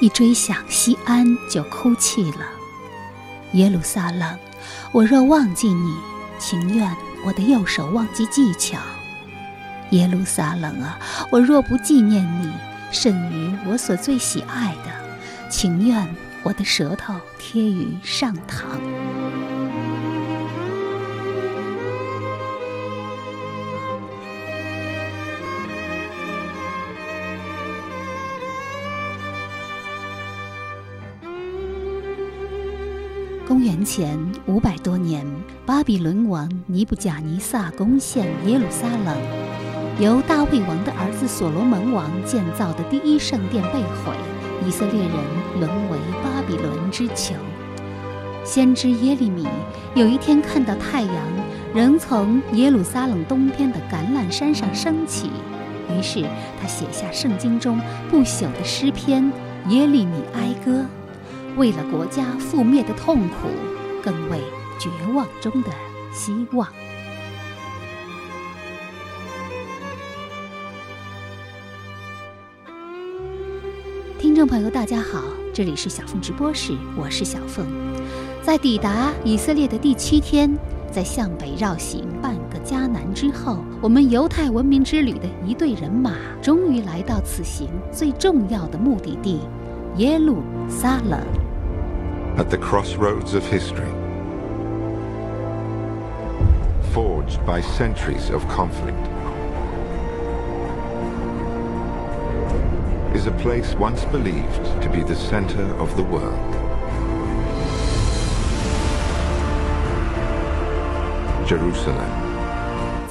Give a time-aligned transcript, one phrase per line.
[0.00, 2.40] 一追想西安，就哭泣了。
[3.52, 4.38] 耶路撒冷，
[4.92, 5.94] 我若忘记你，
[6.38, 8.78] 情愿我的右手忘记技巧。
[9.90, 10.98] 耶路撒冷啊，
[11.30, 12.52] 我若不纪念你，
[12.92, 16.06] 甚于我所最喜爱的，情愿
[16.42, 18.95] 我的舌头贴于上膛。
[33.66, 35.26] 公元前五百多年，
[35.66, 39.16] 巴比伦王尼布甲尼撒攻陷耶路撒冷，
[39.98, 44.14] 由大卫王的儿子所罗门王建造的第一圣殿被毁，
[44.64, 45.10] 以色列人
[45.58, 47.34] 沦为巴比伦之囚。
[48.44, 49.44] 先知耶利米
[49.96, 51.14] 有一天看到太阳
[51.74, 55.28] 仍从耶路撒冷东边的橄榄山上升起，
[55.90, 56.24] 于是
[56.62, 59.24] 他写下圣经中不朽的诗篇
[59.70, 60.82] 《耶利米哀歌》。
[61.56, 63.48] 为了国家覆灭的痛苦，
[64.02, 64.38] 更为
[64.78, 65.70] 绝望中的
[66.12, 66.68] 希望。
[74.18, 75.22] 听众朋友，大家好，
[75.54, 77.64] 这里是小凤直播室，我是小凤。
[78.42, 80.54] 在抵达以色列的第七天，
[80.92, 89.40] 在向北绕行半个迦南之后，我们犹太文明之旅的一队人马终于来到此行最重要的目的地——
[89.96, 91.18] 耶路撒冷。
[92.37, 93.91] at the crossroads of history,
[96.93, 98.97] forged by centuries of conflict,
[103.13, 106.55] is a place once believed to be the center of the world.
[111.45, 112.09] Jerusalem.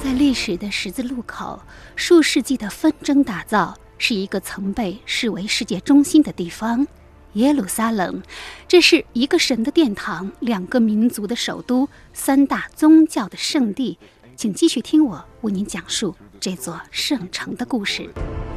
[0.03, 1.61] 在历史的十字路口，
[1.95, 6.87] 数世纪的纷争打造，是一个曾被视为世界中心的地方。
[7.35, 8.21] 耶路撒冷，
[8.67, 13.97] 这是一个神的殿堂，两个民族的首都，三大宗教的圣地。
[14.35, 18.09] 请继续听我为您讲述这座圣城的故事。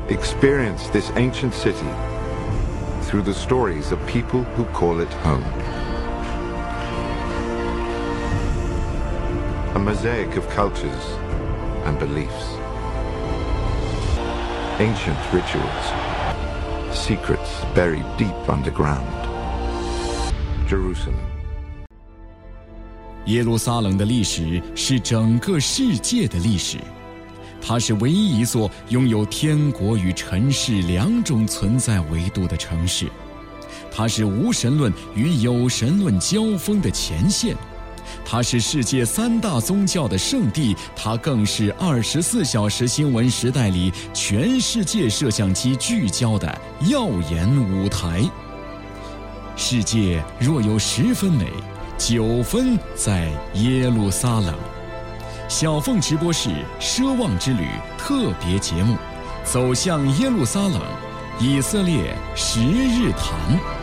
[0.09, 1.75] Experience this ancient city
[3.07, 5.45] through the stories of people who call it home.
[9.75, 11.05] A mosaic of cultures
[11.85, 12.57] and beliefs,
[14.79, 16.08] ancient rituals.
[16.94, 19.04] Secrets buried deep underground.
[20.68, 21.16] Jerusalem.
[23.26, 26.78] 耶路撒冷的历史是整个世界的历史，
[27.62, 33.08] 它是唯一一座拥有天国与尘世两种存在维度的城市，
[33.92, 37.56] 它是无神论与有神论交锋的前线。
[38.24, 48.22] 它是世界三大宗教的圣地，它更是二十四小时新闻时代里全世界摄像机聚焦的耀眼舞台。
[49.56, 51.48] 世界若有十分美，
[51.98, 54.56] 九分在耶路撒冷。
[55.48, 56.50] 小凤直播室
[56.80, 57.68] 奢望之旅
[57.98, 58.96] 特别节目，
[59.44, 60.80] 走向耶路撒冷，
[61.40, 63.79] 以色列十日谈。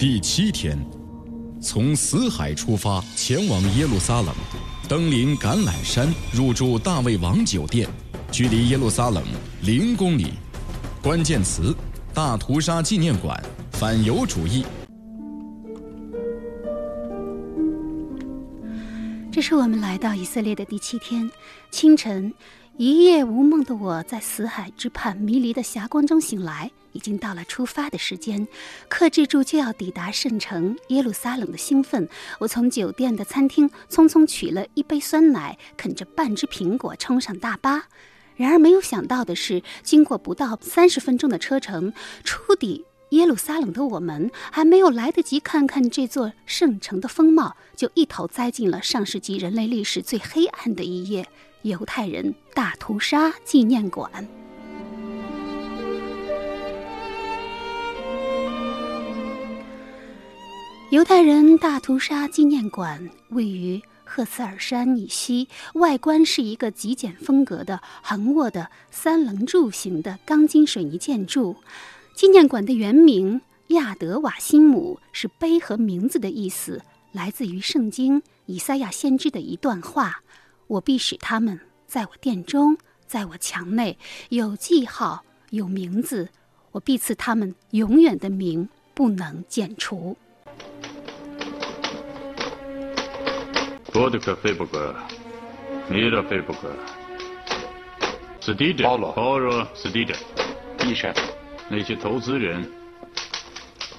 [0.00, 0.78] 第七天，
[1.60, 4.34] 从死海出发，前往耶路撒冷，
[4.88, 7.86] 登临橄榄山，入住大卫王酒店，
[8.32, 9.22] 距离耶路撒冷
[9.60, 10.32] 零公里。
[11.02, 11.76] 关键词：
[12.14, 13.38] 大屠杀纪念馆、
[13.72, 14.64] 反犹主义。
[19.30, 21.30] 这是我们来到以色列的第七天，
[21.70, 22.32] 清晨，
[22.78, 26.70] 一夜无梦的我在死海之畔迷离的霞光中醒来。
[26.92, 28.46] 已经到了出发的时间，
[28.88, 32.08] 克制住就要抵达圣城耶路撒冷的兴奋。
[32.38, 37.84] 我从酒店的餐厅匆匆取了一杯酸奶，啃着半只苹果，冲上大巴。
[38.36, 41.92] 然而没有想到的是，经过不到三十分钟的车程，
[42.24, 51.26] 初抵耶路撒冷的我们，还没有来得及看看这座圣城的风貌，就一头栽进了上世纪人类历史最黑暗的一页——
[51.62, 54.39] 犹太人大屠杀纪念馆。
[60.90, 71.54] 犹太人大屠杀纪念馆位于赫茨尔山以西，外观是一个极简风格的横卧的三棱柱形的钢筋水泥建筑。
[72.16, 76.82] 纪念馆的原名亚德瓦辛姆是“碑”和“名字”的意思，
[77.12, 80.24] 来自于圣经以赛亚先知的一段话
[80.66, 82.76] ：“我必使他们在我殿中，
[83.06, 83.96] 在我墙内
[84.30, 86.30] 有记号，有名字，
[86.72, 90.16] 我必赐他们永远的名，不能剪除。”
[93.92, 94.94] 博德克菲伯格、
[95.88, 96.70] 米勒菲伯格、
[98.40, 100.14] 斯蒂德、保罗、保罗、斯蒂德，
[100.86, 101.12] 医生，
[101.68, 102.64] 那些投资人，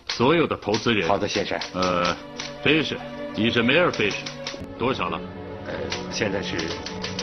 [0.07, 1.59] 所有的投资人，好的，先生。
[1.73, 2.15] 呃，
[2.63, 2.97] 费什，
[3.35, 4.17] 你是梅尔费什，
[4.79, 5.19] 多少了？
[5.67, 5.73] 呃，
[6.09, 6.57] 现在是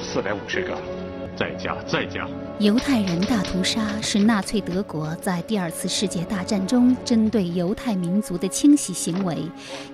[0.02, 0.97] 四百五十个。
[1.38, 2.28] 再加，再加。
[2.58, 9.38] 犹太人大屠杀是纳粹德国在第二次世界大战中针对犹太民族的清洗行为，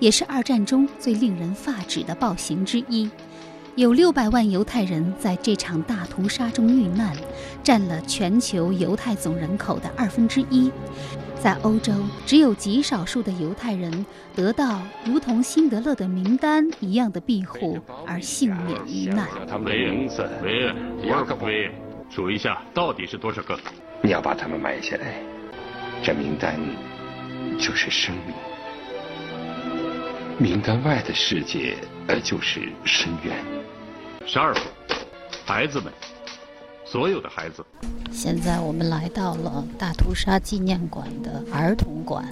[0.01, 3.11] 也是二战中最令人发指的暴行之一。
[3.77, 7.13] 有六百万犹太人在这场大屠杀中遇难，
[7.61, 10.71] 占了全球犹太总人口的二分之一。
[11.43, 11.93] 在欧洲，
[12.25, 17.77] 只有极少数的犹太人得到如同辛德勒的名单一样的庇护
[18.07, 19.27] 而幸免于难。
[19.49, 20.77] 他们的名字，维恩，
[21.09, 21.73] 沃克维恩。
[22.11, 23.59] 数一下，到底是多少个？
[24.03, 25.21] 你要把他们买下来，
[26.01, 26.55] 这名单
[27.59, 28.35] 就是生命。
[30.39, 31.75] 名单外的世界，
[32.07, 33.35] 呃，就是深渊。
[34.27, 34.63] 十二岁
[35.45, 35.93] 孩子们，
[36.85, 37.65] 所有的孩子。
[38.11, 42.25] 现在我们来到了大屠杀纪念馆的儿童馆，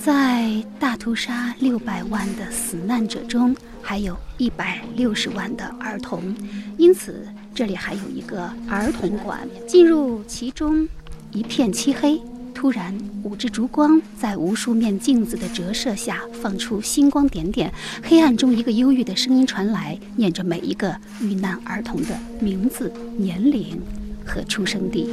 [0.00, 6.34] 在大屠杀六百万的死难者中，还有一百六十万的儿童，
[6.76, 7.26] 因此。
[7.52, 10.88] 这里还有一个儿童馆，进入其中，
[11.32, 12.22] 一片漆黑。
[12.60, 17.72] 突然，五支烛光在无数面镜子的折射下放出星光点点。
[18.02, 22.08] 黑暗中，一个忧郁的声音传来，念着每一个遇难儿童的
[22.38, 23.80] 名字、年龄
[24.26, 25.08] 和出生地。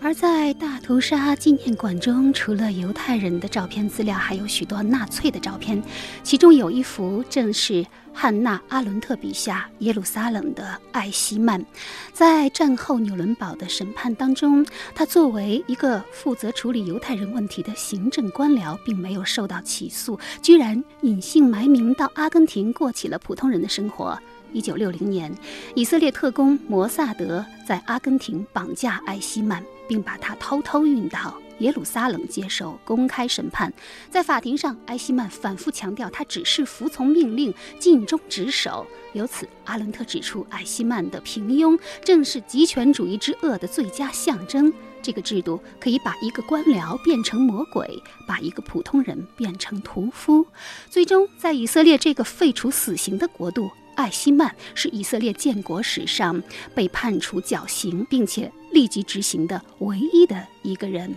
[0.00, 5.82] 而在大屠杀纪念馆中，除了犹太人的照片资料，还有许多纳粹的照片。
[6.22, 11.62] 其中有一幅正是汉娜·阿伦特笔下耶路撒冷的艾希曼。
[12.12, 14.64] 在战后纽伦堡的审判当中，
[14.94, 24.18] 他作为一个负责处理犹太人问题的行政官僚，并没有受到起诉，居然隐姓埋名到阿根廷过起了普通人的生活。
[24.52, 25.32] 一九六零年，
[25.74, 33.72] 以色列特工摩萨德在阿根廷绑架艾希曼，并把他偷偷运到耶路撒冷接受公开审判。
[34.10, 38.86] 在法庭上，艾希曼反复强调他只是服从命令、尽忠职守。
[39.12, 44.72] 由此，阿伦特指出，艾希曼的平庸正是极权主义之恶的最佳象征。
[45.00, 50.44] 这个制度可以把一个官僚变成魔鬼，把一个普通人变成屠夫。
[50.90, 53.70] 最终，在以色列这个废除死刑的国度。
[53.98, 56.40] 艾希曼是以色列建国史上
[56.72, 61.12] 被判处绞刑并且立即执行的唯一的一个人。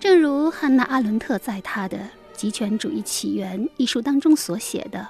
[0.00, 1.98] 正如汉娜·阿伦特在他的
[2.34, 5.08] 《极权主义起源》一书当中所写的。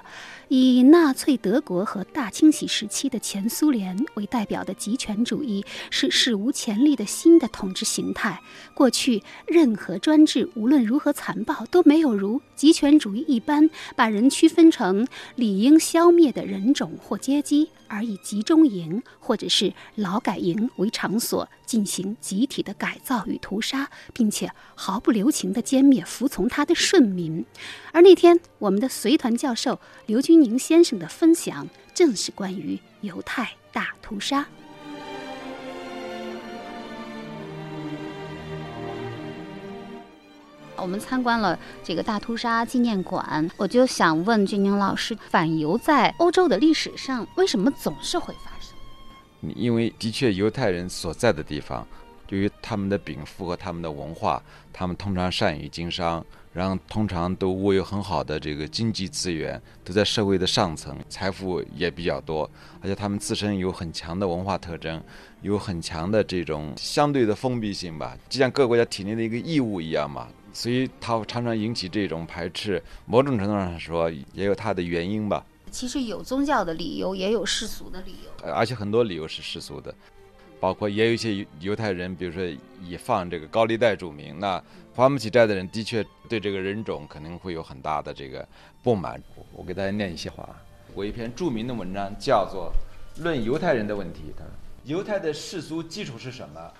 [0.49, 8.41] 以纳粹德国和大清洗时期的前苏联为代表的极权主义是史无前例的新的统治形态。
[8.73, 17.69] 过去任何专制无论如何残暴，都没有如极权主义一般把人区分成理应消灭的人种或阶级。
[17.89, 27.45] 而以集中营或者是劳改营为场所进行集体的改造与屠杀，并且毫不留情地歼灭服从他的顺民。
[27.93, 34.45] 而那天，我们的随团教授刘军宁先生的分享正是关于犹太大屠杀。
[40.77, 49.53] 我们参观了这个大屠杀纪念馆，我就想问俊宁老师，反犹在欧洲的历史上为什么总是会发生？
[49.55, 51.85] 因为的确，犹太人所在的地方，
[52.25, 54.41] 对于他们的禀赋和他们的文化，
[54.71, 62.49] 他们通常善于经商，然后通常都握有很好的这个经济资源，都在社会的上层，财富也比较多，
[62.81, 65.01] 而且他们自身有很强的文化特征，
[65.41, 70.27] 有很强的这种相对的封闭性吧，就像各个国家体内的一个义务一样嘛。
[70.57, 75.45] 所以它常常引起这种排斥，某种程度上说也有它的原因吧。
[75.69, 78.51] 其实有宗教的理由，也有世俗的理由。
[78.51, 79.93] 而且很多理由是世俗的。
[80.59, 82.43] 包括也有一些犹太人，比如说
[82.81, 84.59] 以放这个高利贷著名，那
[84.95, 88.43] 还不起债的人的确对这个人种可能会有很大的这个
[88.81, 89.21] 不满。
[89.53, 90.49] 我给大家念一些话，
[90.95, 92.73] 我一篇著名的文章叫做
[93.21, 94.33] 《论犹太人的问题》。
[94.35, 94.51] 他说
[94.85, 96.73] ：“犹太的世俗基础是什么？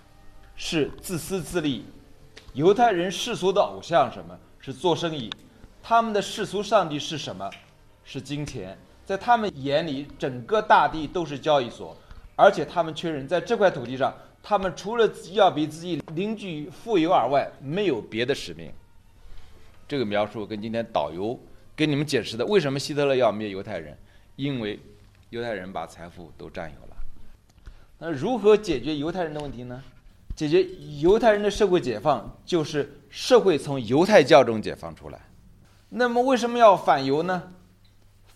[0.56, 1.86] 是自私自利。
[2.58, 4.36] 犹太人世俗的偶像什么？
[4.60, 5.30] 是做生意。
[5.84, 7.48] 他们的世俗上帝是什么？
[8.04, 8.76] 是金钱。
[9.06, 11.96] 在他们眼里，整个大地都是交易所。”
[12.36, 14.12] 而且他们确认，在这块土地上，
[14.42, 18.74] 他们除了要比自己邻居富有而外，没有别的使命。
[19.88, 21.40] 这个描述跟今天导游
[21.76, 22.80] 给你们解释的为什么？
[22.80, 23.96] 希特勒要灭犹太人，
[24.36, 24.80] 因为
[25.30, 26.98] 犹太人把财富都占有了。
[28.00, 29.84] 那如何解决犹太人的问题呢？
[30.38, 30.66] 解决
[31.02, 35.20] 犹太人的社会解放，就是社会从犹太教中解放出来。
[35.90, 37.44] 那么为什么要反犹呢？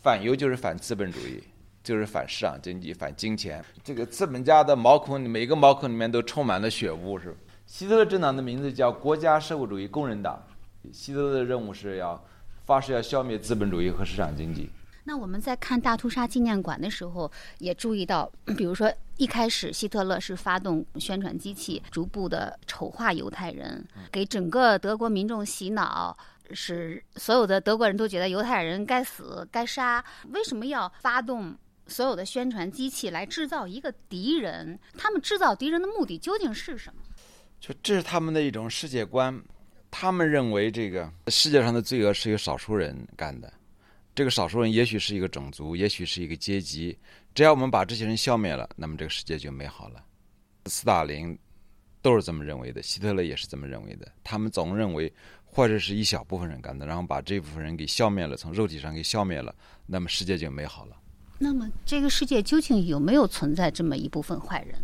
[0.02, 1.42] 反犹就是反资本主义。
[1.84, 3.64] 就是反市场经济，反金钱。
[3.84, 7.36] 这个资本家的毛孔，每个毛孔里面都充满了血污，是？
[7.66, 10.40] 希特勒政党的名字叫国家社会主义工人党。
[10.94, 12.24] 希特勒的任务是要
[12.66, 14.70] 发誓要消灭资本主义和市场经济。
[15.04, 26.18] 那我们在看大屠杀纪念馆的时候，也注意到，比如说一开始希特勒是发动宣传机器，逐步的丑化犹太人，给整个德国民众洗脑，
[26.52, 30.04] 使所有的德国人都觉得犹太人该死该杀。
[30.30, 31.56] 为什么要发动？
[31.88, 37.02] 所有的宣传机器来制造一个敌人，他们制造敌人的目的究竟是什么？
[37.60, 39.38] 就这是他们的一种世界观，
[39.90, 43.52] 他们认为这个世界上的罪恶是由少数人干的，
[44.14, 46.98] 这个少数人也许是一个种族，也许是一个阶级，
[47.34, 50.04] 只要我们把这些人消灭了，那么这个世界就美好了。
[50.66, 51.38] 斯大林
[52.02, 55.12] 都是这么认为的，希特勒也是这么认为的，他们总认为
[55.46, 60.98] 坏事是一小部分人干的，然后把这部分人给消灭了，从肉体上给消灭了，那么世界就美好了。
[61.40, 64.76] 那么，这个世界究竟有没有存在这么一部分坏人？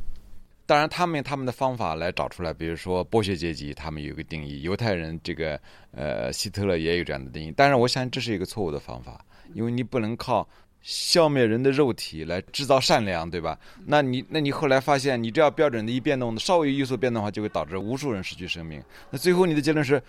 [0.67, 2.53] 当然，他们用他们的方法来找出来。
[2.53, 5.57] 比如说，剥削阶级，他们有一个定义；犹太人，这个
[5.91, 7.53] 呃，希特勒也有这样的定义。
[7.55, 10.45] 但是，我想这是一个错误的方法，因为你不能靠
[10.81, 13.57] 消灭人的肉体来制造善良，对吧？
[13.85, 18.83] 那你，那你后来发现，你这样标准的一变动，稍微有所变动的话，就会导致无数人失去生命。
[19.09, 20.03] 那最后你的结论是，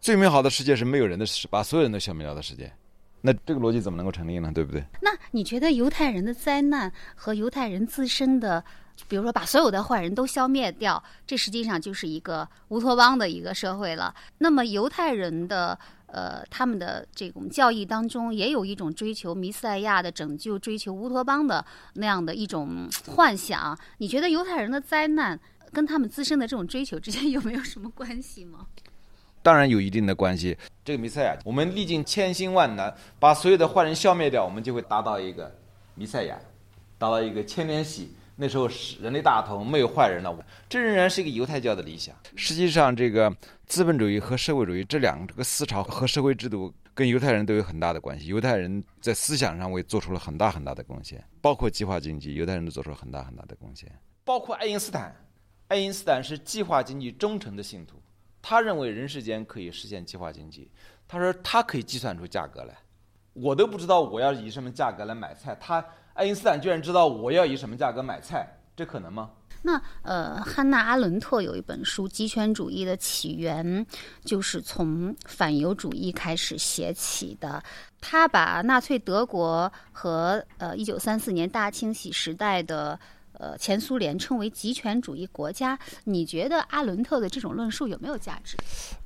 [0.00, 2.68] 最美好的世界是没有人的世，把所有人都消灭掉的世界。
[3.22, 4.50] 那这个逻辑怎么能够成立呢？
[4.52, 4.84] 对不对？
[5.00, 8.62] 那你觉得犹太人的灾难和犹太人自身的，
[9.08, 14.14] 比如说把所有的坏人都消灭掉，这实际上就是一个乌托邦的一个社会了。
[14.38, 21.64] 那么犹太人的呃，他们的这种教义当中，也有一种追求弥赛亚的拯救、追求乌托邦的
[21.94, 23.78] 那样的一种幻想。
[23.98, 25.38] 你觉得犹太人的灾难
[25.72, 28.66] 跟他们自身的这种追求之间有没有什么关系吗？
[29.42, 30.56] 当然有一定的关系。
[30.84, 35.54] 这个弥赛亚，我们历尽千辛万难，把所有的坏人消灭掉，我们就会达到一个
[35.94, 36.38] 弥赛亚，
[36.98, 38.14] 达到一个千年喜。
[38.34, 40.34] 那时候是人类大同，没有坏人了。
[40.68, 42.16] 这仍然是一个犹太教的理想。
[42.34, 43.32] 实际上，这个
[43.66, 48.28] 资本主义和社会主义这两个思潮和社会制度，跟犹太人都有很大的关系。
[48.28, 53.88] 犹太人在思想上为做出了很大很大的贡献，包括计划经济，犹太人都做出了很大很大的贡献。
[54.24, 55.14] 包括爱因斯坦，
[55.68, 58.01] 爱因斯坦是计划经济忠诚的信徒。
[58.42, 60.68] 他认为人世间可以实现计划经济，
[61.06, 62.76] 他说他可以计算出价格来，
[63.34, 65.82] 我都不知道我要以什么价格来买菜，他
[66.12, 69.30] 爱因斯坦居然知道我要以什么价格买菜，这可能吗？
[69.62, 73.64] 那呃，汉娜·阿伦特有一本书《极权主义的起源》，
[74.24, 77.62] 就是从反犹主义开始写起的。
[78.00, 82.98] 他把纳粹德国和呃一九三四年大清洗时代的。
[83.34, 88.56] 呃，前苏联称为极权主义国家，你觉得阿伦特的这种论述有没有价值？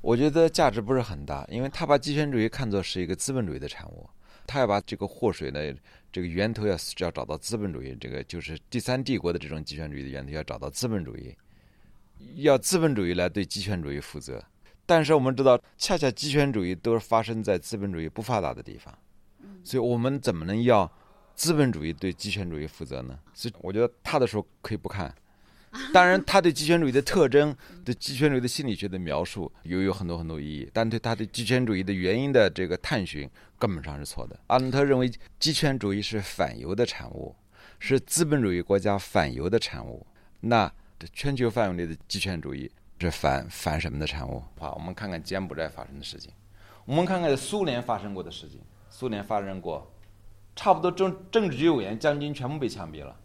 [0.01, 4.07] 我觉得价值不是很大，因为他把极权主义看作是一个资本主义的产物，
[4.45, 5.59] 他要把这个祸水呢
[6.11, 11.33] 这个源头要要找到资本主义，这个就是第三帝国的这种极权主义的源头要找到资本主义，
[12.35, 14.43] 要资本主义来对极权主义负责。
[14.85, 18.93] 但是我们知道，恰恰极权主义都是发生在资本主义不发达的地方，
[19.63, 20.91] 所以我们怎么能要？
[21.37, 23.17] 资本主义对极权主义负责呢？
[23.31, 25.13] 所以我觉得他的书可以不看。
[25.93, 33.29] 当然，他对极权主义的特征、对极权主义的心理学的描述有有很多很多意义，但对他对极权主义的原因的这个探寻
[33.59, 34.39] 根本上是错的。
[34.47, 37.35] 阿伦特认为，极权主义是反犹的产物，
[37.77, 40.03] 是资本主义国家反犹的产物。
[40.39, 40.71] 那
[41.13, 44.43] 全球范围内的极权主义是反反什么的产物？
[44.57, 46.31] 好，我们看看柬埔寨发生的事情，
[46.85, 48.59] 我们看看苏联发生过的事情。
[48.89, 49.93] 苏联发生过。
[50.57, 53.15] 差不多政政治局委员、将军全部被枪毙了，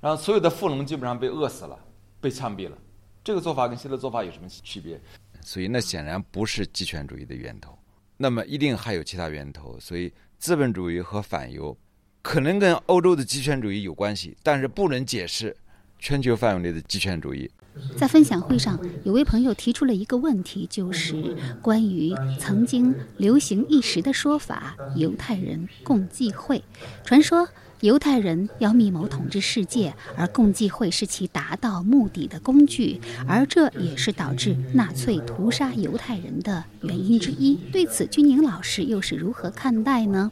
[0.00, 1.78] 然后所有的富农基本上被饿死了，
[2.20, 2.78] 被枪毙了。
[3.24, 4.98] 这个做法跟现在做法有什么区别？
[5.42, 7.76] 所以那显然不是极权主义的源头，
[8.16, 9.78] 那么一定还有其他源头。
[9.80, 11.76] 所以资本主义和反犹
[12.22, 15.54] 可能跟欧洲的极权主义有关系，但是不能解释
[15.98, 17.50] 全球范围内的极权主义。
[17.96, 26.62] 在分享会上，有位朋友提出了一个问题，就是关于曾经流行一时的说法——犹太人共济会。
[27.04, 27.48] 传说
[27.80, 37.56] 犹太人要密谋统治世界，而共济会是其达到目的的工具，而这也是导致纳粹屠杀犹太人的原因之一。
[37.72, 40.30] 对此，军宁老师又是如何看待呢？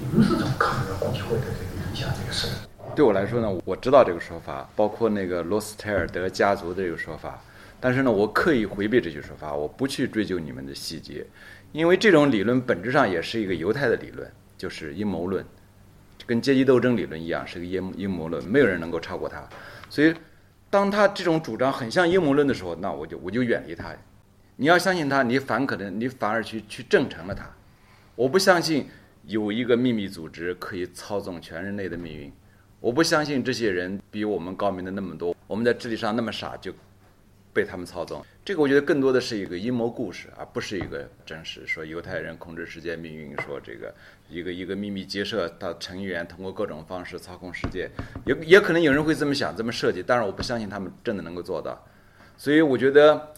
[0.00, 2.48] 你们是怎么看待共济会的这个影响这个事？
[2.94, 7.42] 对我来说呢，我知道这个说法，包括那个罗斯泰尔德家族的这个说法，
[7.80, 11.26] 但是呢，我刻意回避这些说法，我不去追究你们的细节，
[11.72, 15.44] 因为这种理论本质上也是一个犹太的理论，就是阴谋论，
[16.24, 19.42] 跟阶级斗争理论一样，是个阴阴谋论，没有人能够超过它。
[19.90, 20.14] 所以，
[20.70, 23.94] 当他这种主张很像阴谋论的时候，那我就我就远离他。
[24.56, 27.44] 你要相信他，你反可能你反而去去证成了他。
[28.14, 28.88] 我不相信
[29.26, 32.32] 有一个秘密组织可以操纵全人类的命运。
[32.84, 36.70] 我不相信这些人比我们高明的那么多，我们在智力上那么傻，就
[37.50, 38.22] 被他们操纵。
[38.44, 41.66] 这个我觉得更多的是一个阴谋故事，而不是一个真实。
[41.66, 43.94] 说犹太人控制世界命运，说这个
[44.28, 47.90] 一个一个秘密结社的成员通过各种方式操控世界，
[48.26, 50.04] 也也可能有人会这么想、这么设计。
[50.06, 51.82] 但是我不相信他们真的能够做到。
[52.36, 53.32] 所以我觉得，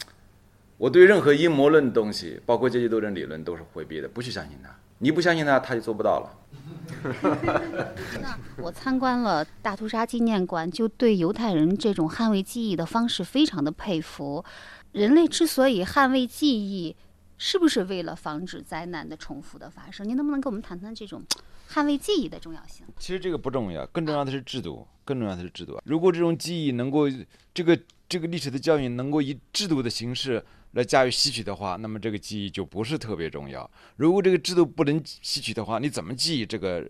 [0.76, 4.76] 我对任何阴谋论的东西，包括阶级斗争理论，都是回避的，不去相信它。
[4.98, 6.32] 你不相信他，他就做不到了。
[8.22, 14.44] 那我参观了大屠杀纪念馆，就对犹太人这种捍卫记忆的方式非常的佩服。
[14.92, 16.96] 人类之所以捍卫记忆，
[17.36, 20.08] 是不是为了防止灾难的重复的发生？
[20.08, 21.22] 您能不能跟我们谈谈这种
[21.70, 22.86] 捍卫记忆的重要性？
[22.98, 25.78] 其实这个不重要，更重要的是制度，更重要的是制度。
[25.84, 27.06] 如果这种记忆能够，
[27.52, 30.42] 这个这个历史的教训能够以制度的形式。
[30.76, 33.68] 来加以吸取的话，那么这个记忆就不是特别重要。
[33.96, 36.86] 如果这个制度不能吸取的话，你怎么记忆这个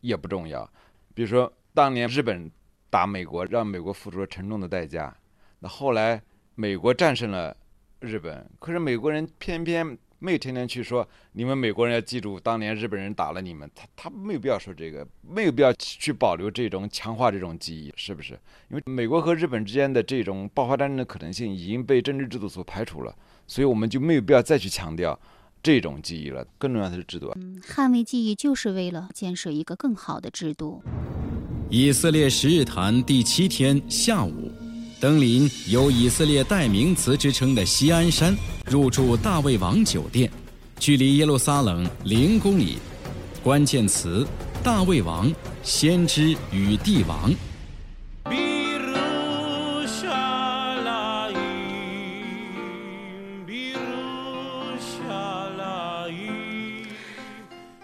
[0.00, 0.68] 也不重要。
[1.14, 2.50] 比如说，当年日本
[2.90, 5.16] 打美国，让美国付出了沉重的代价。
[5.60, 6.20] 那后来
[6.54, 7.56] 美国战胜了
[8.00, 9.96] 日本，可是美国人偏偏。
[10.18, 18.32] 没有天天去说你们美国人要记住当年日本人打了你们，他他没有必要说这个，没有必要去保留这种强化这种记忆，是不是？
[18.70, 23.14] 因为美国和日本之间的这种爆发战争的可能性已经被政治制度所排除了，
[23.46, 25.18] 所以我们就没有必要再去强调
[25.62, 26.46] 这种记忆了。
[26.58, 27.30] 更重要的是制度。
[27.36, 30.82] 嗯，捍卫记忆就是为了建设一个更好的制度。
[31.68, 34.50] 以色列十日谈第七天下午。
[35.06, 38.36] 登临有以色列代名词之称的锡安山，
[38.68, 40.28] 入住大卫王酒店，
[40.80, 42.78] 距离耶路撒冷零公里。
[43.40, 44.26] 关键词：
[44.64, 47.32] 大卫王、先知与帝王。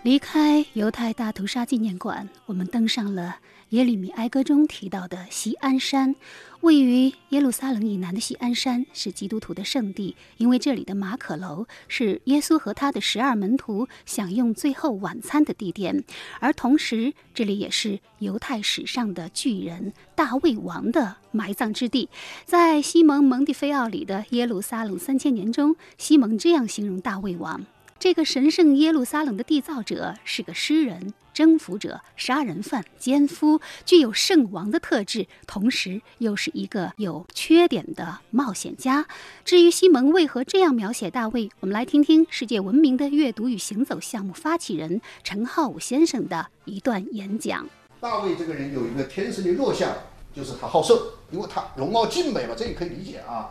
[0.02, 3.36] 离开犹太大屠杀纪念馆，我们登上了
[3.68, 6.16] 耶利米哀歌中提到的锡安山。
[6.62, 16.02] 位于耶路撒冷以南的锡安山是基督徒的圣地，因为这里的马可楼是耶稣和他的十二门徒享用最后晚餐的地点，
[16.40, 22.08] 而同时这里也是犹太史上的巨人大卫王的埋葬之地。
[22.44, 27.64] 在西蒙·蒙蒂菲奥里的《耶路撒冷三千年》中，西蒙这样形容大卫王。
[28.02, 39.06] 这个神圣耶路撒冷的缔造者是个诗人、征服者、杀人犯、奸夫，具有圣王的特质，同时又是一个有缺点的冒险家。
[39.44, 47.68] 至于西蒙为何这样描写大卫，我们来听听世界闻名的阅读与行走项目发起人陈浩武先生的一段演讲。
[48.00, 49.88] 大卫这个人有一个天生的弱项，
[50.34, 53.48] 就是他好色，因为他容貌俊美嘛，这也可以理解啊。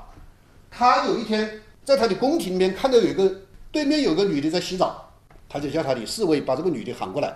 [0.70, 3.44] 他有一天在他的宫廷里面看到有一个。
[3.72, 5.10] 对面有个女的在洗澡，
[5.48, 7.34] 他就叫他的侍卫把这个女的喊过来，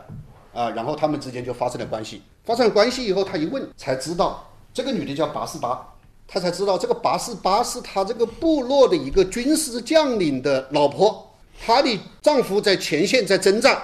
[0.53, 2.21] 啊，然后他们之间就发生了关系。
[2.43, 5.93] 发生了关系以后，他一问才知道，这个女的叫拔四八，
[6.27, 11.33] 他才知道这个拔四八是他这个部落的一个军事将领的老婆，
[11.65, 13.81] 她的丈夫在前线在征战，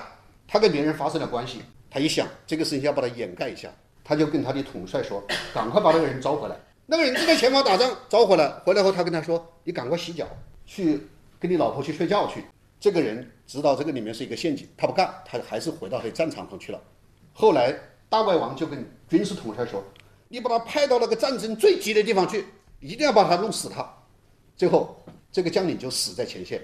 [0.48, 1.62] 她跟别人发生了关系。
[1.90, 3.70] 他一想这个事情要把它掩盖一下，
[4.04, 6.56] 他就跟他的统帅说：“赶快把那个人招回来。”
[6.88, 10.28] 那个人正在前方打仗，招回来，回来后他跟他说：“你赶快洗脚
[10.66, 11.08] 去。”
[11.42, 12.44] 跟你老婆去睡觉去，
[12.80, 16.80] 这个人知道这个里面是一个陷阱，他不干，他还是回到他战场上去了。
[17.34, 17.76] 后来
[18.10, 19.84] 大外王就跟军事统帅说
[20.30, 22.46] ：“你把他派到那个战争最急的地方去，
[22.80, 23.84] 一定要把他弄死他。”
[24.56, 26.62] 最后这个将领就死在前线，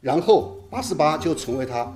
[0.00, 1.94] 然后八十八就成为他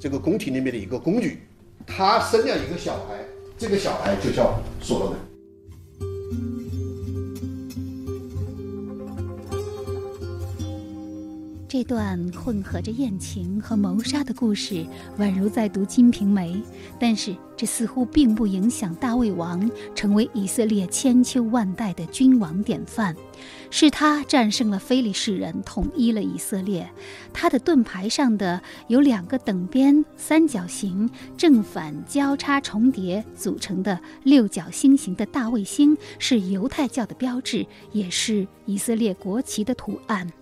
[0.00, 1.38] 这个宫廷里面的一个宫女，
[1.86, 3.22] 他生了一个小孩，
[3.58, 5.18] 这个小孩就叫所罗门。
[11.76, 14.86] 这段混合着艳情和谋杀的故事，
[15.18, 16.54] 宛如在读《金瓶梅》，
[17.00, 23.16] 但是这似乎并不影响大卫王成为以色列千秋万代的君王典范。
[23.70, 26.88] 是他战胜了非利士人，统一了以色列。
[27.32, 40.32] 他的盾牌上的有两个等边三角形正反交叉重叠组成的六角星形的大卫星，是犹太教的标志，也是以色列国旗的图案。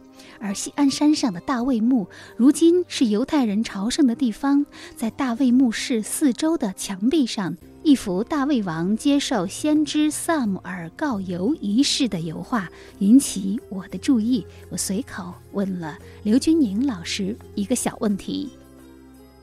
[0.42, 4.66] 而西安山上的大卫墓，如今是犹太人朝圣的地方。
[4.96, 14.44] 在大卫墓室四周的墙壁上，一幅大卫王接受先知萨姆尔告游仪式的油画引起我的注意。
[14.68, 18.50] 我随口问了刘军宁老师一个小问题：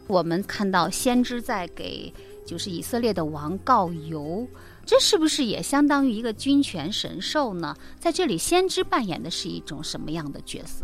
[0.06, 2.14] 我们看到先知在给
[2.46, 4.46] 就是以色列的王告游。
[4.90, 7.78] 这是不是也相当于一个君权神授呢？
[8.00, 10.84] 在这里，先知扮演的是一种什么样的角色？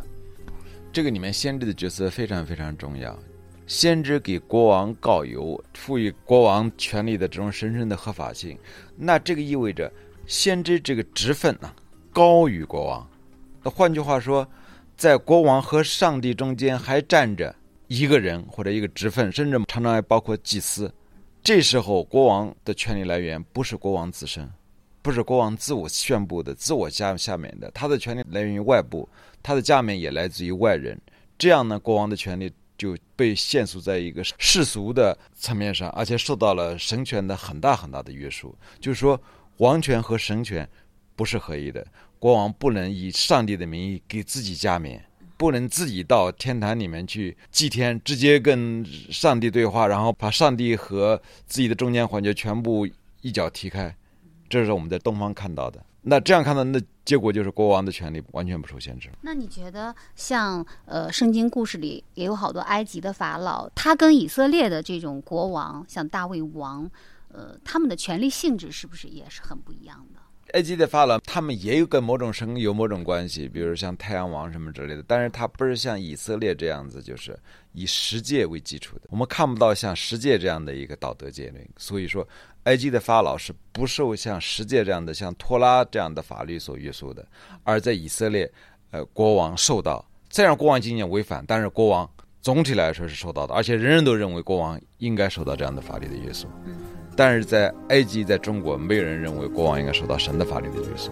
[0.93, 3.17] 这个里面，先知的角色非常非常重要。
[3.65, 8.55] 先知给国王告由，赋予国王权力的这种神圣的合法性。
[8.95, 9.91] 那这个意味着，
[10.27, 11.73] 先知这个职分呢，
[12.13, 13.09] 高于国王。
[13.63, 14.47] 那换句话说，
[14.95, 17.55] 在国王和上帝中间还站着
[17.87, 20.93] 一个人或者一个职分，甚至常常还包括祭司。
[21.45, 24.51] 这时候，国王的权力来源不是国王自身，
[25.03, 29.07] 不是国王自我宣布的、自我下下面的，他的权力来源于外部，
[29.43, 30.99] 他的加冕也来自于外人。
[31.37, 38.57] 这样呢，国王的权力就被限缩在一个世俗的层面上，而且受到了神权的很大很大的约束。
[38.79, 39.21] 就是说，
[39.57, 40.67] 王权和神权
[41.15, 41.85] 不是合一的，
[42.17, 45.05] 国王不能以上帝的名义给自己加冕。
[45.37, 52.87] 不能自己到天坛里面去祭天，直接跟上帝对话，然后把上帝和自己的中间环节全部
[53.21, 53.95] 一脚踢开，
[54.47, 55.83] 这是我们在东方看到的。
[56.07, 59.09] 那这样看到，那结果就是国王的权利完全不受限制。
[59.21, 66.87] 那你觉得，像呃圣经故事里也有好多埃及的法老，他跟以色列的这种国王，像大卫王，
[67.29, 70.21] 呃，他们的权力性质是不是也是很不一样的？
[70.55, 75.03] 埃及的法老，他们也有跟某种神有某种关系，比如像太阳王什么之类的。
[75.05, 77.37] 但是他不是像以色列这样子，就是
[77.73, 79.01] 以十诫为基础的。
[79.09, 81.69] 我们看不到像十诫这样的一个道德戒律。
[81.75, 82.25] 所以说，
[82.63, 87.27] 埃及的法老是不受像十诫这样的、像托拉这样的法律所约束的。
[87.65, 88.49] 而在以色列，
[88.91, 92.09] 呃，国王受到，虽然国王今年违反，但是国王
[92.41, 96.47] 总体来说是受到的，而且人人都认为国王应该受到这样的法律的约束。
[97.15, 101.11] 但是在埃及，在中国，没有人认为国王应该受到神的法律的约束。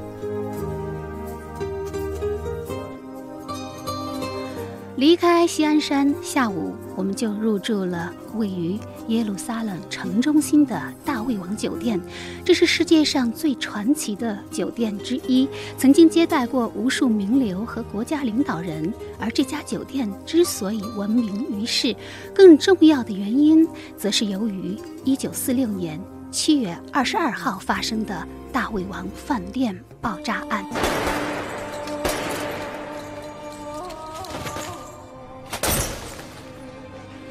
[4.96, 12.00] 离开西安山，下午我们就入住了位于耶路撒冷城中心的大卫王酒店。
[12.46, 18.94] 这是世界上最传奇的酒店之一，曾经接待过无数名流和国家领导人。
[19.20, 21.96] 而这家酒店之所以闻名于世，
[22.34, 26.00] 更重要的原因，则是由于1946年
[26.32, 30.66] 7月22号发生的大卫王饭店爆炸案。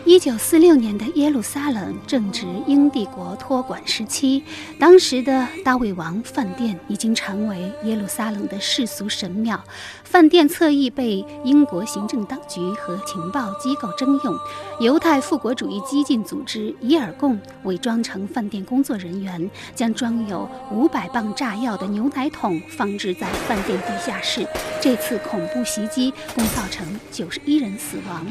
[0.05, 4.43] 一九四六年的耶路撒冷正值英帝国托管时期，
[4.79, 9.63] 当时的大卫王饭店已经成为耶路撒冷的世俗神庙。
[10.03, 14.37] 饭店侧翼被英国行政当局和情报机构征用，
[14.81, 24.47] 犹太复国主义激进组织伊尔贡伪装成饭店工作人员，将装有五百磅炸药的牛奶桶放置在饭店地下室。
[24.81, 28.27] 这次恐怖袭击共造成九十一人死亡。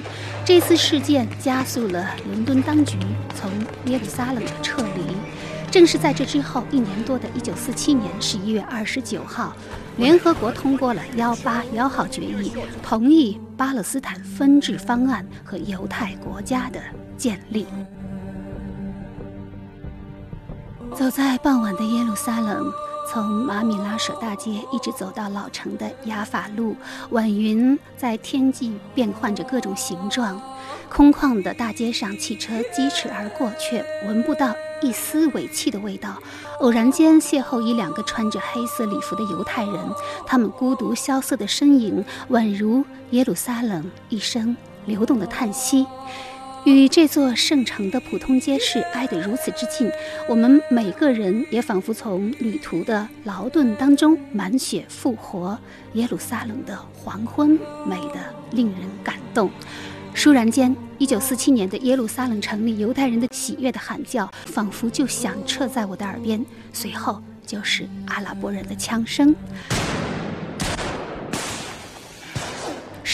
[0.45, 2.97] 这次事件加速了伦敦当局
[3.35, 3.49] 从
[3.85, 5.15] 耶路撒冷的撤离。
[5.71, 9.55] 正是在这之后一年多的1947年11月29号，
[9.95, 12.51] 联合国通过了181号决议，
[12.83, 16.81] 同意巴勒斯坦分治方案和犹太国家的
[17.15, 17.65] 建立。
[20.93, 22.69] 走在傍晚的耶路撒冷。
[23.11, 26.77] 从马米拉舍大街一直走到老城的雅法路，
[27.09, 30.41] 晚云在天际变换着各种形状。
[30.89, 36.17] 空旷的大街上，汽车疾驰而过，却闻不到一丝尾气的味道。
[36.61, 39.77] 偶然间邂逅一两个穿着黑色礼服的犹太人，
[40.25, 45.85] 他们孤独萧瑟的身影，宛如耶路撒冷一声流动的叹息。
[46.63, 49.89] 与这座圣城的普通街市挨得如此之近，
[50.29, 55.57] 我们每个人也仿佛从旅途的劳顿当中满血复活。
[55.93, 58.19] 耶路撒冷的黄昏，美得
[58.51, 59.49] 令人感动。
[60.13, 66.45] 倏然间，1947年的耶路撒冷城里犹太人的喜悦的喊叫，仿佛就响彻在我的耳边。
[66.71, 69.35] 随后就是阿拉伯人的枪声。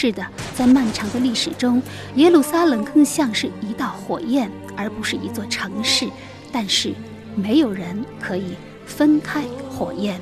[0.00, 1.82] 是的，在漫长的历史中，
[2.14, 6.08] 耶路撒冷更像是一道火焰，而不是一座城市。
[6.52, 6.94] 但是，
[7.34, 8.52] 没有人可以
[8.86, 10.20] 分开火焰。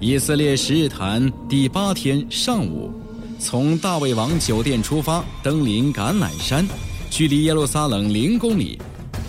[0.00, 2.90] 以色列十日谈第八天上午，
[3.38, 6.66] 从大卫王酒店出发，登临橄榄山，
[7.10, 8.76] 距离耶路撒冷零公里。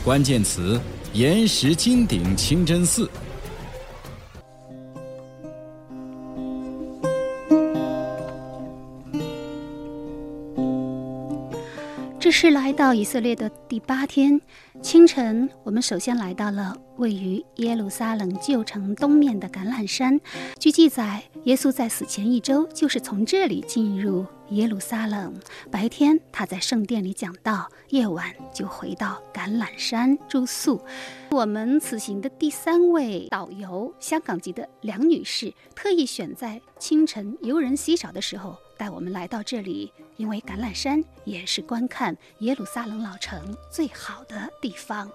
[0.03, 0.81] 关键词：
[1.13, 3.07] 岩石金顶清真寺。
[12.29, 14.39] 这是来到以色列的第八天
[14.83, 20.21] 清晨，我们首先来到了位于耶路撒冷旧城东面的橄榄山。
[20.59, 25.33] 据记载，耶稣在死前一周就是从这里进入耶路撒冷。
[25.71, 30.79] 白天他在圣殿里讲道，夜晚就回到橄榄山住宿。
[31.31, 38.55] 我们此行的第三位导游，香港籍的梁女士，特意选在清晨游人稀少的时候。
[38.79, 45.11] 带我们来到这里，因为橄榄山也是观看耶路撒冷老城最好的地方。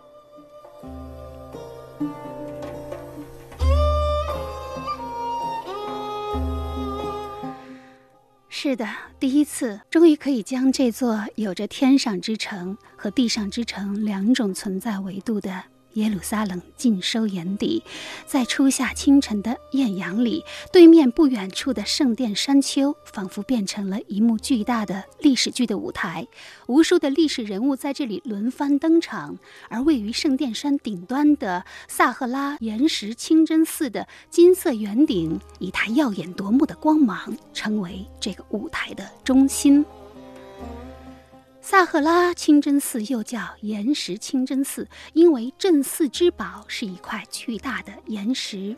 [8.51, 8.87] 是的，
[9.19, 15.65] 第一次，终于可以将这座有着天上之城和地上之城两种存在维度的。
[15.95, 17.83] 耶路撒冷尽收眼底，
[18.27, 26.27] 在初夏清晨的艳阳里，对面不远处的圣殿山丘仿佛变成了一幕巨大的历史剧的舞台，
[26.67, 29.39] 无数的历史人物在这里轮番登场。
[29.69, 39.85] 而位于圣殿山顶端的萨赫拉岩石清真寺的金色圆顶，以它耀眼夺目的光芒，成为这个舞台的中心。
[41.67, 48.77] 萨赫拉清真寺又叫岩石清真寺，因为镇寺之宝是一块巨大的岩石。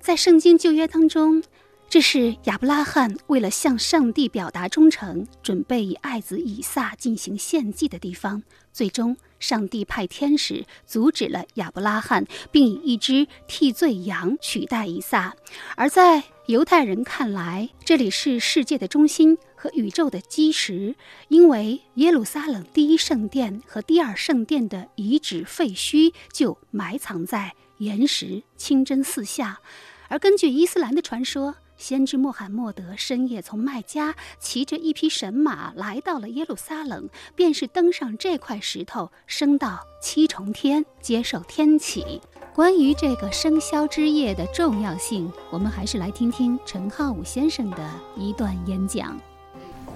[0.00, 1.42] 在圣经旧约当中，
[1.90, 8.42] 这是亚伯拉罕为了向上帝表达忠诚，准备以爱子以撒进行献祭的地方。
[8.72, 15.36] 最终，上帝派天使阻止了亚伯拉罕，并以一只替罪羊取代以撒。
[15.76, 19.36] 而在犹太人看来，这里是世界的中心。
[19.66, 20.94] 和宇宙的基石，
[21.26, 29.58] 因为耶路撒冷第一圣殿和第二圣殿的遗址废墟就埋藏在岩石清真寺下，
[30.06, 42.20] 而根据伊斯兰的传说，先知穆罕默德深夜从麦加骑着一匹神马来到了耶路撒冷，便是登上这块石头，升到七重天接受天启。
[42.54, 49.20] 关于这个生肖之夜的重要性，我们还是来听听陈浩武先生的一段演讲。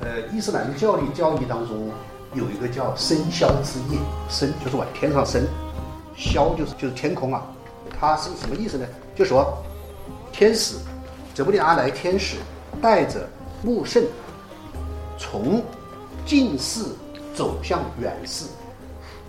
[0.00, 1.90] 呃，伊斯兰教的教义当中
[2.32, 3.98] 有一个叫生肖之夜，
[4.30, 5.46] 生就是往天上升，
[6.16, 7.42] 肖就是就是天空啊。
[7.98, 8.86] 它是什么意思呢？
[9.14, 9.62] 就说
[10.32, 10.76] 天使，
[11.34, 12.38] 泽布利阿来天使
[12.80, 13.28] 带着
[13.62, 14.02] 穆圣
[15.18, 15.62] 从
[16.24, 16.82] 近世
[17.34, 18.46] 走向远世，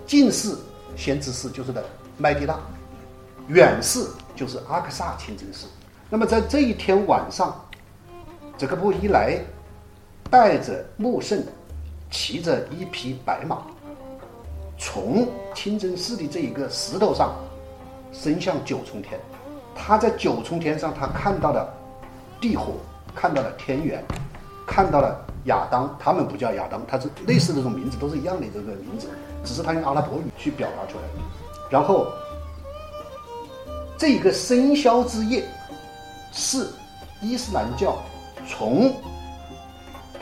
[0.06, 0.56] 近世
[0.96, 1.84] 先知世就是的
[2.16, 2.58] 麦地那，
[3.48, 5.66] 远世就是阿克萨清真寺。
[6.08, 7.62] 那么在这一天晚上，
[8.56, 9.38] 这个布一来。
[10.30, 11.42] 带着穆圣，
[12.10, 13.62] 骑着一匹白马，
[14.78, 17.34] 从清真寺的这一个石头上
[18.12, 19.20] 升向九重天。
[19.74, 21.72] 他在九重天上，他看到了
[22.40, 22.72] 地火，
[23.14, 24.04] 看到了天元，
[24.66, 25.94] 看到了亚当。
[25.98, 29.08] 他们不叫亚当，他是类似这种名字，都是一样的这个名字，
[29.44, 31.04] 只是他用阿拉伯语去表达出来。
[31.70, 32.06] 然后，
[33.96, 35.44] 这个生肖之夜
[36.32, 36.68] 是
[37.20, 37.96] 伊斯兰教
[38.46, 38.94] 从。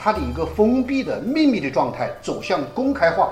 [0.03, 3.29] 它的一个封闭的秘密的状态走向公开化，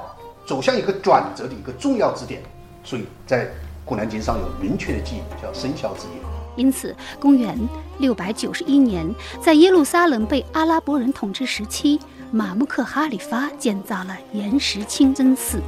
[0.46, 2.42] 走向一个转折的一个重要支点，
[2.84, 3.46] 所以在
[3.86, 6.20] 《古兰经》上有明确的记忆，叫生肖之夜。
[6.56, 7.56] 因此，公元
[8.00, 9.08] 六百九十一年，
[9.40, 11.98] 在耶路撒冷被阿拉伯人统治时期，
[12.30, 15.62] 马穆克哈里发建造了岩石清真寺。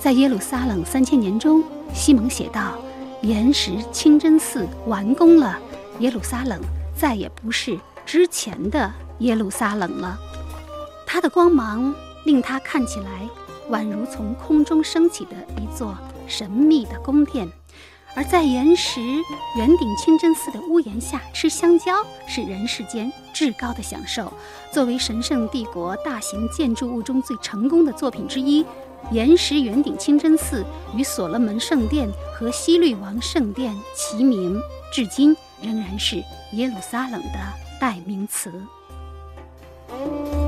[0.00, 2.74] 在耶路撒冷三千年中，西蒙写道
[3.22, 5.56] ：“岩石清真寺完工了，
[6.00, 6.60] 耶路撒冷
[6.96, 10.18] 再也不是之前的。”耶路撒冷了，
[11.06, 13.28] 它的光芒令它看起来
[13.70, 15.96] 宛如从空中升起的一座
[16.26, 17.48] 神秘的宫殿。
[18.16, 19.00] 而在岩石
[19.56, 21.92] 圆顶清真寺的屋檐下吃香蕉
[22.28, 24.32] 是人世间至高的享受。
[24.70, 28.64] 作为神圣帝国大型建筑物中最成功的作品之一，
[29.10, 30.64] 岩石圆顶清真寺
[30.96, 34.60] 与所罗门圣殿和西律王圣殿齐名，
[34.92, 36.22] 至今仍然是
[36.52, 37.38] 耶路撒冷的
[37.80, 38.52] 代名词。
[39.94, 40.43] Música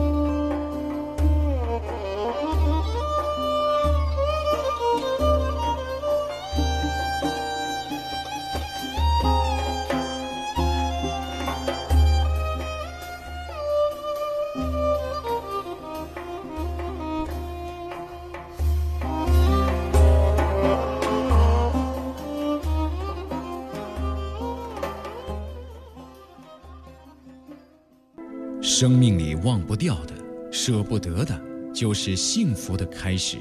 [28.79, 30.12] 生命里忘不掉的、
[30.53, 31.41] 舍不得的，
[31.73, 33.39] 就是幸福的开始。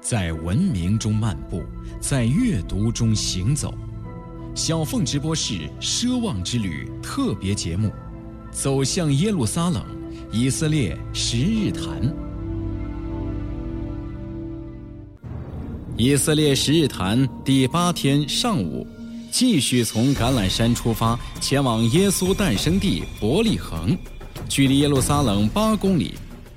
[0.00, 1.62] 在文明中漫步，
[2.00, 3.74] 在阅读中行走。
[4.54, 7.92] 小凤直播室《奢望之旅》特别节目，
[8.50, 9.84] 走向耶路撒冷，
[10.32, 12.10] 以色列十日谈。
[15.98, 18.86] 以色列十日谈第八天上午，
[19.30, 23.94] 继续从橄榄山出发，前往耶稣诞生地伯利恒，
[24.48, 26.14] 距离耶路撒冷八公里。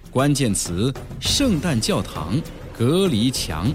[0.10, 2.42] 关键词：圣诞教堂、
[2.78, 3.72] 隔离墙。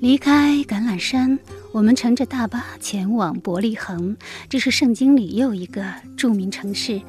[0.00, 1.38] 离开橄榄山。
[1.72, 4.14] 我们乘着大巴前往伯利恒，
[4.46, 5.82] 这是圣经里又一个
[6.18, 7.00] 著名城市。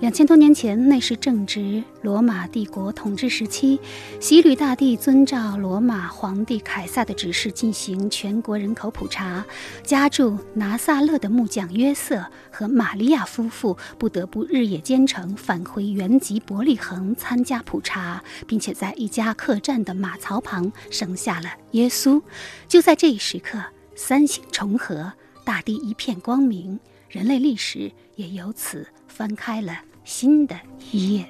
[0.00, 3.80] 两千多年前，那时正值罗马帝国统治时期，
[4.20, 9.44] 希律大帝遵照罗马皇帝凯撒的指示进行全国人口普查。
[9.82, 22.22] 家住拿撒勒的木匠约瑟和玛利亚夫妇不得不日夜兼程返回原籍伯利恒参加普查，并且在一家客栈的马槽旁生下了耶稣。
[22.68, 23.60] 就在这一时刻。
[23.96, 25.12] 三星重合，
[25.44, 29.72] 大地一片光明，人类历史也由此翻开了
[30.08, 30.58] 新的
[30.90, 31.26] 一页。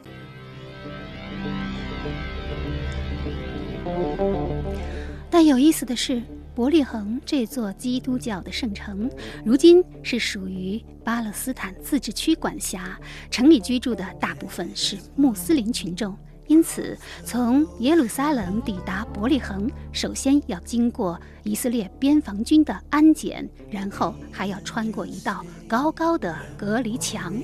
[5.28, 6.22] 但有意思的是，
[6.54, 9.10] 伯利恒这座基督教的圣城，
[9.44, 12.96] 如今是属于巴勒斯坦自治区管辖，
[13.32, 16.16] 城里居住的大部分是穆斯林群众。
[16.48, 27.34] 因此，从耶路撒冷抵达伯利恒，首先要经过以色列边防军的安检，然后还要穿过一道高高的隔离墙。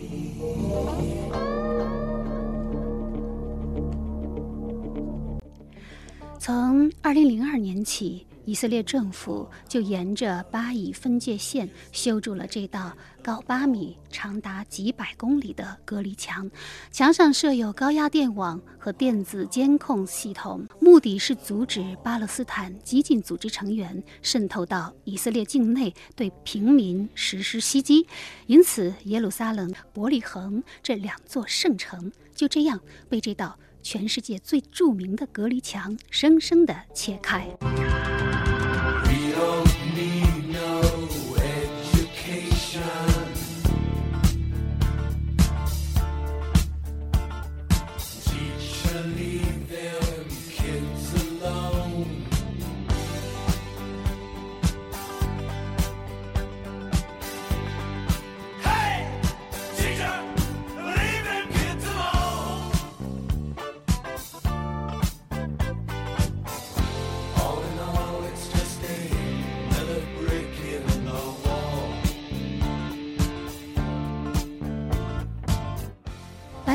[6.39, 8.27] 从二零零二年起。
[8.45, 16.51] 以色列政府就沿着巴以分界线修筑了这道高八米、长达几百公里的隔离墙，
[16.91, 28.07] 墙上设有高压电网和电子监控系统，目的是阻止巴勒斯坦激进组织成员渗透到以色列境内，对平民实施袭击。
[28.47, 32.79] 因此，耶路撒冷、伯利恒这两座圣城就这样
[33.09, 37.49] 被这道全世界最著名的隔离墙生生地切开。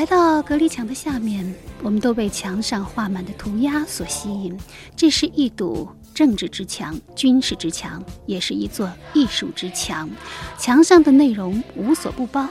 [0.00, 4.58] 来到隔离墙的下面，我们都被墙上画满的涂鸦所吸引。
[4.96, 10.08] 这是一堵政治之墙、军事之墙，也是一座艺术之墙。
[10.56, 12.48] 墙上的内容无所不包，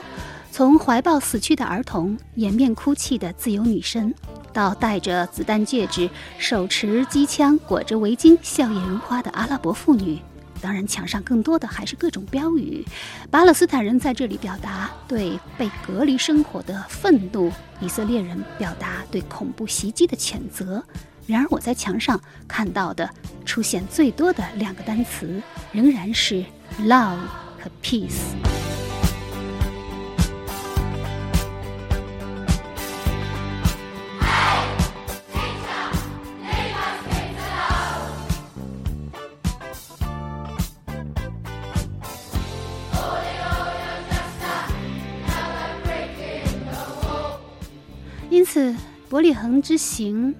[0.52, 4.14] 从怀抱死去的儿童、掩面哭泣的自由女神，
[4.52, 6.08] 到戴着子弹戒指、
[6.38, 10.20] 手持机枪、裹着围巾、笑靥如花的阿拉伯妇女。
[10.60, 12.84] 当然，墙上更多的还是各种标语。
[13.30, 20.82] 巴勒斯坦人在这里表达对被隔离生活的愤怒，以色列人表达对恐怖袭击的谴责。
[21.26, 23.08] 然而，我在墙上看到的
[23.44, 25.42] 出现最多的两个单词，
[25.72, 26.44] 仍然是
[26.80, 27.18] “love”
[27.58, 28.59] 和 “peace”。
[48.40, 48.74] 因此，
[49.10, 50.34] 伯利恒之行，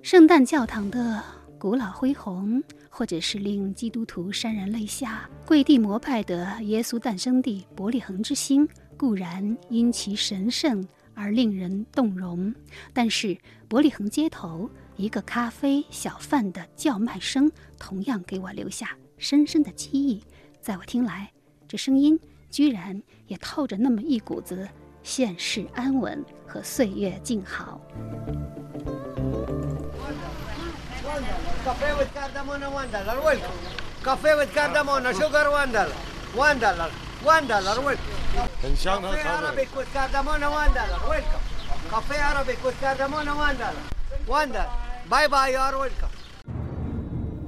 [0.00, 1.20] 圣诞教堂的
[1.58, 12.54] 古老恢宏，或者是令基督徒潸然泪下、跪地膜拜的耶稣诞生地伯利恒之星，固然因其神圣而令人动容。
[12.92, 13.36] 但是，
[13.66, 20.22] 伯利恒街头一个咖啡小贩的叫卖声，同样给我留下深深的记忆。
[20.60, 21.32] 在我听来，
[21.66, 22.16] 这声音
[22.48, 24.68] 居然也透着那么一股子。
[25.04, 27.80] 现世安稳和岁月静好。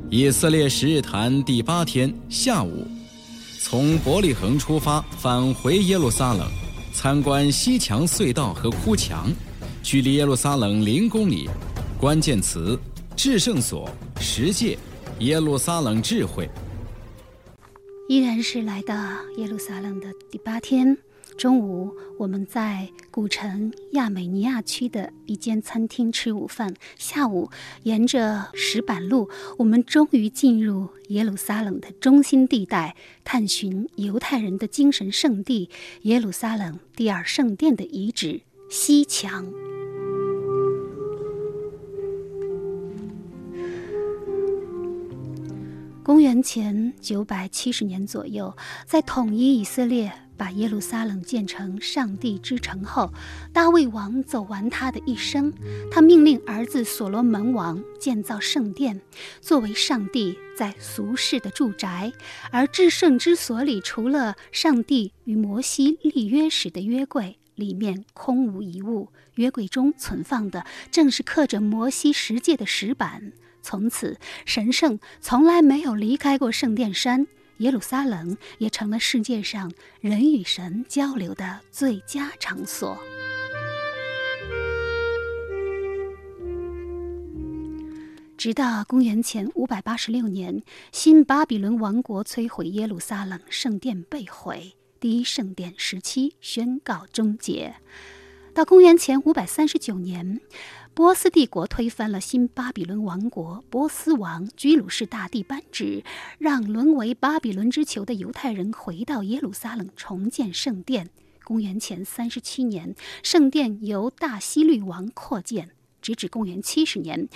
[0.09, 2.86] 以色列十日谈第八天下午
[3.61, 6.63] 从伯利恒出发返回耶路撒冷。
[6.95, 9.28] 参观西墙隧道和哭墙，
[9.82, 11.51] 距离耶路撒冷零公里。
[12.01, 12.78] 关键词：
[13.16, 13.90] 至圣所、
[14.20, 14.78] 十诫、
[15.18, 16.49] 耶路撒冷智慧。
[18.09, 18.95] 依然是来到
[19.36, 20.97] 耶路撒冷的第八天。
[21.37, 26.74] 中午，我们在古城亚美尼亚区的一间餐厅吃午饭。
[26.97, 27.51] 下午，
[27.82, 29.28] 沿着石板路，
[29.59, 35.68] 我们终于进入耶路撒冷的中心地带，探寻犹太人的精神圣地——
[36.03, 39.53] 耶路撒冷第二圣殿的遗址西墙。
[46.03, 48.57] 公元前九百七十年左右，
[48.87, 50.12] 在统一以色列。
[50.37, 53.12] 把耶路撒冷建成上帝之城后，
[53.53, 55.53] 大卫王走完他的一生。
[55.91, 59.01] 他命令儿子所罗门王建造圣殿，
[59.41, 62.12] 作为上帝在俗世的住宅。
[62.51, 69.11] 而至圣之所里，除了上帝与摩西立约时的约柜，里面空无一物。
[69.35, 73.32] 约柜中存放的正是刻着摩西十诫的石板。
[73.62, 77.26] 从此，神圣从来没有离开过圣殿山。
[77.59, 82.98] 耶路撒冷也成了世界上人与神交流的最佳场所。
[88.36, 97.76] 直到公元前五百八十六年，新巴比伦王国摧毁耶路撒冷圣殿被毁，第一圣殿时期宣告终结。
[98.52, 100.40] 到公元前五百三十九年。
[100.95, 106.05] 波斯帝国推翻了新巴比伦王国，波斯王居鲁士大帝颁旨，
[106.38, 111.11] 让沦为巴比伦之囚的犹太人回到耶路撒冷重建圣殿。
[111.42, 115.70] 公元前三十七年，圣殿由大希律王扩建，
[116.01, 117.28] 直至公元七十年，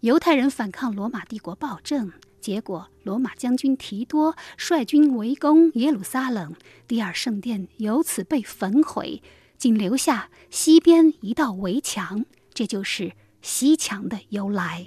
[0.00, 2.12] 犹太人反抗罗马帝国暴政，
[2.42, 6.54] 结果罗马将军提多率军围攻耶路撒冷，
[6.86, 9.22] 第二圣殿由此被焚毁，
[9.56, 12.26] 仅留下西边一道围墙。
[12.56, 14.86] 这就是西墙的由来。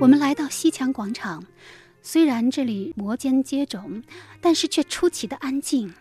[0.00, 1.44] 我们来到西墙广场，
[2.00, 4.02] 虽然这里摩肩接踵，
[4.40, 5.92] 但是却出奇的安静。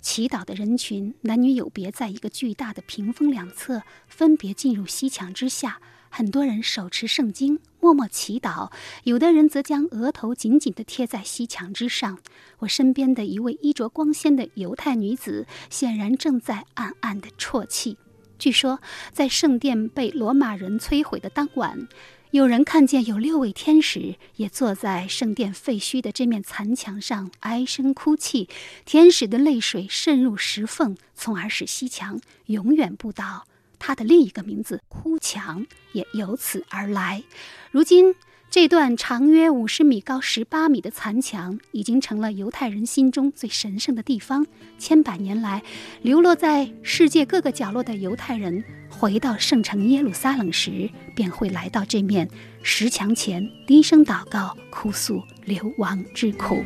[0.00, 5.80] 祈祷的人群，男女有别，在一个巨大的屏风两侧，分别进入西墙之下。
[6.10, 8.70] 很多人手持圣经，默默祈祷；
[9.04, 12.18] 有的人则将额头紧紧地贴在西墙之上。
[12.58, 17.96] 我身边的一位衣着光鲜的犹太女子，显然正在暗暗地啜泣。
[18.38, 18.80] 据说，
[19.12, 21.88] 在圣殿被罗马人摧毁的当晚，
[22.30, 28.48] 有人看见有六位天使也坐在圣殿废墟的这面残墙上哀声哭泣。
[28.84, 33.46] 天使的泪水渗入石缝，从而使西墙永远不倒。
[33.78, 37.22] 它的另一个名字“哭墙”也由此而来。
[37.70, 38.14] 如今，
[38.50, 44.46] 这段长约五十米、高十八米的残墙，已经成了犹太人心中最神圣的地方。
[44.78, 45.62] 千百年来，
[46.00, 52.28] 流落在世界各个角落的犹太人，回到圣城耶路撒冷时，便会来到这面
[52.62, 56.64] 石墙前，低声祷告，哭诉流亡之苦。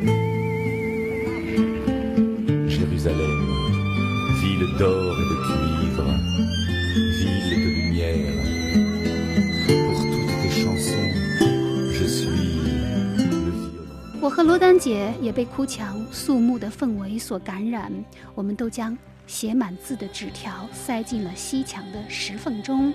[14.20, 17.92] 我和罗丹姐也被哭墙肃穆的氛围所感染，
[18.34, 18.96] 我们都将
[19.26, 22.94] 写满字的纸条塞进了西墙的石缝中。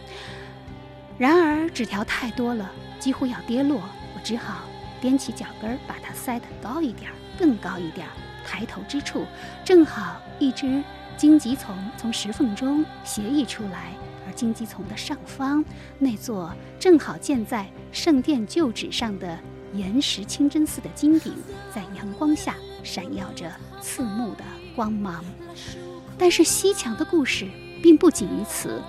[1.17, 3.81] 然而纸条太多了，几乎要跌落，
[4.15, 4.63] 我只好
[5.01, 8.07] 踮起脚跟把它塞得高一点，更高一点。
[8.45, 9.25] 抬头之处，
[9.65, 10.81] 正好一只
[11.17, 13.91] 荆棘丛从石缝中斜溢出来，
[14.27, 15.63] 而荆棘丛的上方，
[15.97, 19.39] 那座正好建在圣殿旧址上的。
[19.73, 21.33] 岩石清真寺的金顶
[21.75, 23.51] 在阳光下闪耀着
[23.81, 25.23] 刺目的光芒，
[26.17, 27.45] 但是西墙的故事
[27.83, 28.81] 并不仅于此。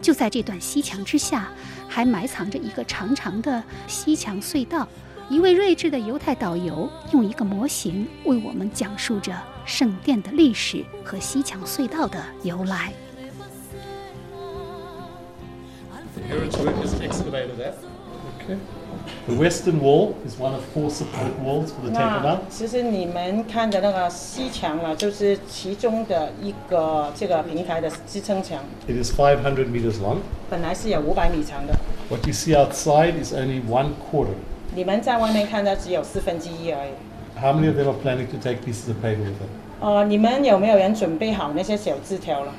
[0.00, 1.52] 就在这段西墙之下，
[1.88, 4.88] 还埋藏着一个长长的西墙隧道。
[5.28, 12.92] 一位睿智的犹太导游用一个模型为我们讲述着圣殿的历史和西墙隧道的由来。
[19.27, 22.39] The western wall is one of four support walls for the temple mount.
[22.49, 28.59] 其实你们看的那个西墙啊，就是其中的一个这个平台的支撑墙。
[28.87, 30.17] It is 500 meters long.
[30.49, 31.73] 本来是有五百米长的。
[32.09, 34.35] What you see outside is only one quarter.
[34.73, 36.91] 你们在外面看到只有四分之一而已。
[37.39, 39.49] How many of them are planning to take pieces of paper with them?
[39.79, 42.53] 呃，你们有没有人准备好那些小字条了？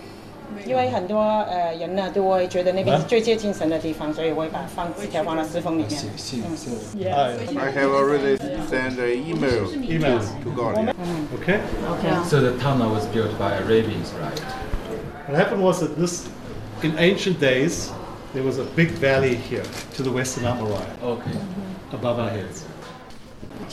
[0.67, 6.03] 因为很多呃人呢都会觉得那边是最接近神的地方，所以我会把放纸条放到侍奉里面。
[6.35, 8.37] 嗯 I have already
[8.69, 10.21] sent an email Email.
[10.43, 10.95] to God.
[11.41, 11.61] Okay.
[11.87, 12.25] Okay.
[12.29, 14.41] So the tunnel was built by Arabians, right?
[15.29, 16.27] What happened was that this,
[16.83, 17.91] in ancient days,
[18.33, 19.65] there was a big valley here
[19.97, 20.87] to the western Amorai.
[21.03, 21.37] Okay.
[21.93, 22.65] Above our heads.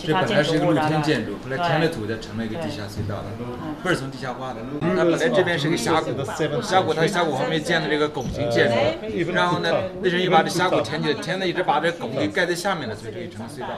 [0.07, 3.27] 这本来是一个露天建筑，后来填了土，才成了一个地下隧道的，
[3.83, 4.61] 不是从地下挖的。
[4.81, 6.11] 它本来这边是个峡谷，
[6.63, 9.71] 峡谷它峡谷旁边建的这个拱形建筑，然后呢，
[10.03, 13.69] 那人又把这峡谷填起来，填的一直把这拱给盖在下面了，所以这就成了隧道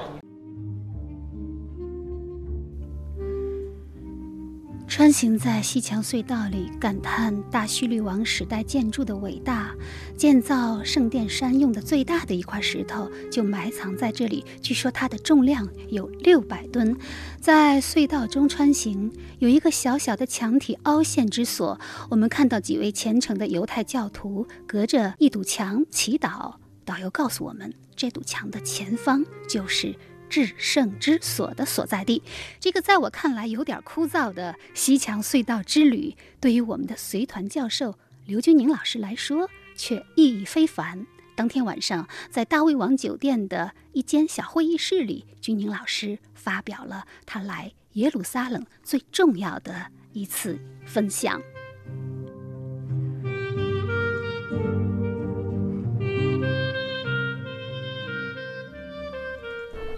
[4.94, 9.74] 穿行在西墙隧道里，感叹大希律王时代建筑的伟大。
[10.18, 16.94] 建造圣殿山用的最大的一块石头就埋藏在这里，据说它的重量有六百吨。
[17.40, 21.80] 在隧道中穿行，有一个小小的墙体凹陷之所，
[22.10, 26.56] 我们看到几位虔诚的犹太教徒隔着一堵墙祈祷。
[26.84, 29.94] 导游告诉我们，这堵墙的前方就是。
[30.32, 32.22] 至圣之所的所在地，
[32.58, 41.06] 这个在我看来有点枯燥的西墙隧道之旅，对于我们的随团教授刘军宁老师来说却意义非凡。
[41.34, 51.42] 当天晚上，在大卫王酒店的一间小会议室里，军宁老师发表了他来耶路撒冷最重要的一次分享。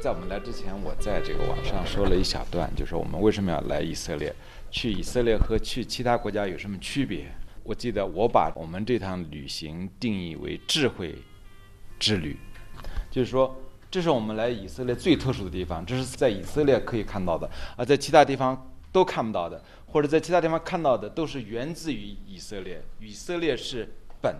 [0.05, 4.31] 在我们来之前，我在这个网上说了一小段，就是我们为什么要来以色列，
[4.71, 7.25] 去以色列和去其他国家有什么区别？
[7.63, 11.15] 我记得我把我们这趟旅行定义为智慧
[11.99, 12.37] 之旅，
[13.11, 13.59] 就是说，
[13.91, 22.83] 这是我们来以色列最特殊的地方，这是在以色列可以看到的，而在其他地方都看不到的，或者在其他地方看到的都是源自于以色列。
[23.01, 23.89] 以色列是
[24.21, 24.37] 本，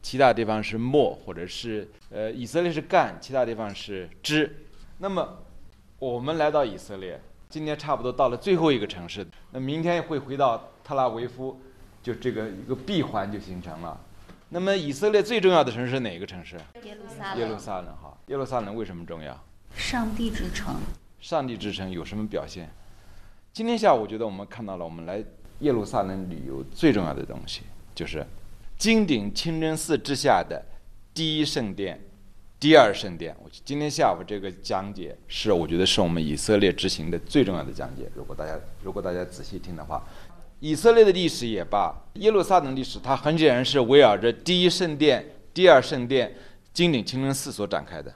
[0.00, 4.54] 其他地方是末，或者是呃，以色列是干，其他地方是枝。
[5.00, 5.38] 那么，
[6.00, 11.60] 我们来到以色列，今天差不多到了最后一个城市，那明天会回到特拉维夫，
[12.02, 14.00] 就这个一个闭环就形成了。
[14.48, 16.56] 那么，以色列最重要的城市是哪个城市？
[16.82, 17.38] 耶路撒冷。
[17.38, 19.40] 耶路撒冷哈，耶路撒冷为什么重要？
[19.76, 20.74] 上帝之城。
[21.20, 22.68] 上帝之城有什么表现？
[23.52, 25.22] 今天下午，我觉得我们看到了我们来
[25.60, 27.62] 耶路撒冷旅游最重要的东西，
[27.94, 28.26] 就是
[28.76, 30.60] 金顶清真寺之下的
[31.14, 32.00] 第一圣殿。
[32.60, 38.10] 第二圣殿，我今天下午这个讲解是我觉得是我们以色列执行的最重要的讲解。
[38.16, 40.04] 如果大家如果大家仔细听的话，
[40.58, 46.34] 以色列的历史也罢，耶路撒冷历史，它很显然是围绕着第一圣殿、第二圣殿、
[46.72, 48.12] 金顶清真寺所展开的。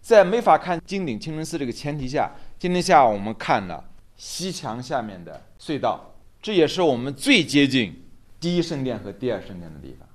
[0.00, 3.84] 在没法看金顶清真寺这个前提下，今天下午我们看了
[4.16, 8.02] 西墙下面的隧道，这也是我们最接近
[8.40, 10.08] 第一圣殿和第二圣殿的地方。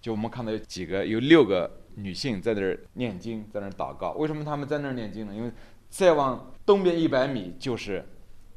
[0.00, 1.68] 就我们看到有几个，有六个。
[1.98, 4.12] 女性在那儿念经，在那儿祷告。
[4.12, 5.34] 为什么他们在那儿念经呢？
[5.34, 5.50] 因为
[5.90, 8.04] 再往东边一百米就是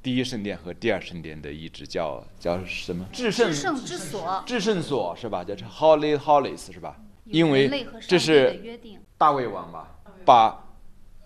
[0.04, 3.08] 第一圣殿和第二圣殿的遗址，叫叫什么？
[3.12, 4.44] 至圣之所。
[4.46, 5.44] 至圣所是吧？
[5.44, 7.00] 叫 Holy Holies 是吧？
[7.26, 8.80] 因为这是
[9.18, 10.76] 大卫王吧，把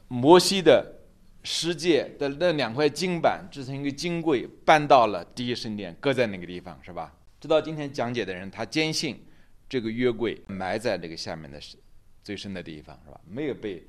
[0.07, 1.01] 摩西的
[1.43, 7.13] 世界的那两块金板制成一个金柜，搬到了第一圣殿，搁在那个地方是吧？
[7.41, 9.25] 直到今天讲解的人，他坚信
[9.67, 11.77] 这个约柜埋在这个下面的是。
[12.25, 13.21] 最深的地方是吧？
[13.29, 13.83] 没有被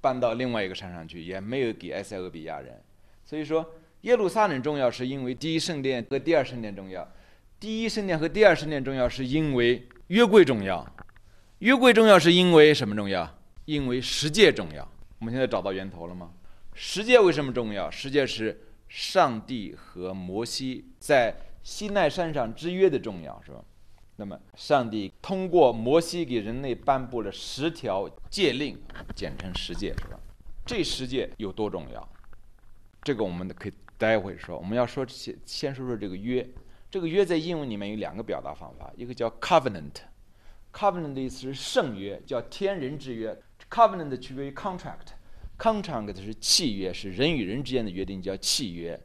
[0.00, 2.80] 搬到另外一个山上去，也没有给埃塞俄比亚人。
[3.24, 7.06] 所以说，耶路撒冷重要，是因为第一圣殿和第二圣殿重要。
[7.58, 10.86] 第一圣殿和第二圣殿重要，是因为约柜重要。
[11.58, 13.36] 约柜重要是因为什么重要？
[13.64, 14.88] 因为十诫重要。
[15.18, 16.30] 我们现在找到源头了吗？
[16.72, 17.90] 十诫为什么重要？
[17.90, 23.64] 十诫是上帝和摩西在西奈山上之约的重要，是吧？
[24.18, 28.78] 那么，上帝通过摩西给人类颁布了十条诫令，
[29.14, 30.18] 简称十诫，是吧？
[30.64, 32.08] 这十诫有多重要？
[33.02, 34.56] 这个我们可以待会说。
[34.56, 36.48] 我们要说先先说说这个约。
[36.90, 43.38] 这个约在英文里面有两个表达方法，一个叫 covenant，covenant 的意思是圣约，叫天人之约。
[43.68, 48.98] covenant 区别于 contract，contract 是契约，是人与人之间的约定，叫契约。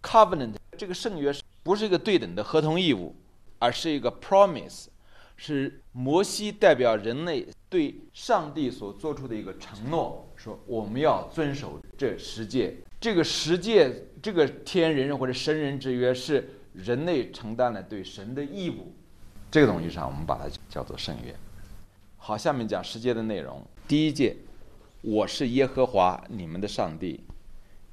[0.00, 3.14] covenant 这个圣约是不是一个对等的合同义务？
[3.62, 4.86] 而是一个 promise，
[5.36, 12.76] 是摩西代表人类对上帝所做出的一个承诺，说我们要遵守这十诫。
[13.00, 18.92] 这个十诫，这个天人或者神人之约，是人类承担了对神的义务。
[19.48, 21.32] 这个东西上，我们把它叫做圣约。
[22.16, 23.64] 好，下面讲十诫的内容。
[23.86, 24.36] 第一诫，
[25.02, 27.20] 我是耶和华你们的上帝。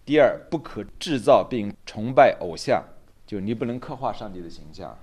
[0.03, 2.83] 第二，不可制造并崇拜偶像，
[3.27, 4.97] 就你不能刻画上帝的形象。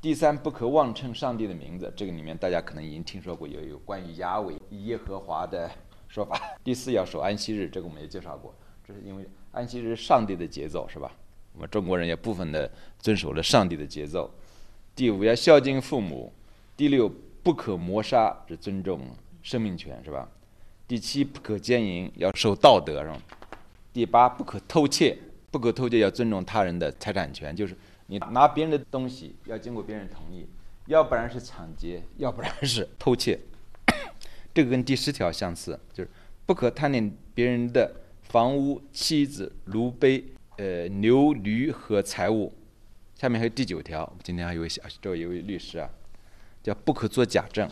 [0.00, 5.68] 第三，不可妄称上帝的名字，这个里面大家可能已经听说过，有有关于亚伟耶和华的
[6.06, 6.40] 说法。
[6.62, 8.54] 第四，要守安息日，这个我们也介绍过，
[8.86, 11.10] 这是因为安息日是上帝的节奏，是吧？
[11.52, 12.70] 我们中国人也部分的
[13.00, 14.32] 遵守了上帝的节奏。
[14.94, 16.32] 第五，要孝敬父母。
[16.76, 17.10] 第六，
[17.42, 19.00] 不可谋杀，是尊重
[19.42, 20.28] 生命权，是吧？
[20.86, 23.20] 第七，不可奸淫，要守道德，是吧？
[23.92, 25.18] 第八，不可偷窃，
[25.50, 27.76] 不可偷窃，要尊重他人的财产权，就是
[28.10, 30.48] 你拿别人的东西要经过别人同意，
[30.86, 33.38] 要不然是抢劫，要不然是偷窃。
[34.54, 36.10] 这个跟第十条相似，就是
[36.46, 42.50] 不可贪恋别人的房屋、妻子、奴婢、呃牛驴和财物。
[43.14, 45.90] 下面还有第九条，今天还有一位小，这位一位律师啊，
[46.62, 47.68] 叫不可做假证，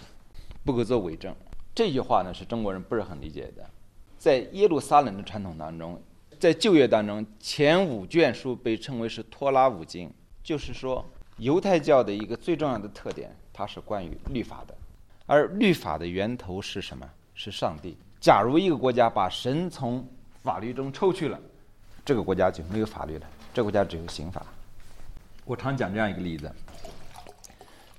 [0.65, 1.35] 不可做伪证。
[1.75, 3.71] 这句话呢是中国人不是很理解的，
[4.19, 6.03] 在耶路撒冷的传统当中，
[6.39, 10.11] 在旧约当中，前五卷书被称为是托拉五经，
[10.47, 11.05] 就是说
[11.39, 14.73] 犹太教的一个最重要的特点，它是关于律法的，
[15.27, 17.05] 而律法的源头是什么？
[17.35, 17.97] 是上帝。
[18.21, 20.07] 假如一个国家把神从
[20.45, 21.37] 法律中抽去了，
[22.05, 24.47] 这个国家就没有法律了，这个国家只有刑法。
[25.45, 26.49] 我常讲这样一个例子：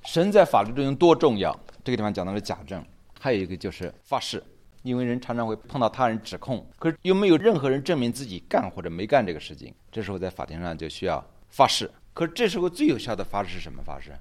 [0.05, 1.51] 神在法律中有多重要？
[1.83, 2.81] 这个地方讲到了假证。
[3.19, 4.41] 还有一个就是发誓，
[4.83, 11.91] 因为人常常会碰到他人指控，可是又没有任何人证明自己干或者没干这个事情，这时候在法庭上就需要发誓。
[12.17, 14.11] 可这时候最有效的发誓是什么发誓？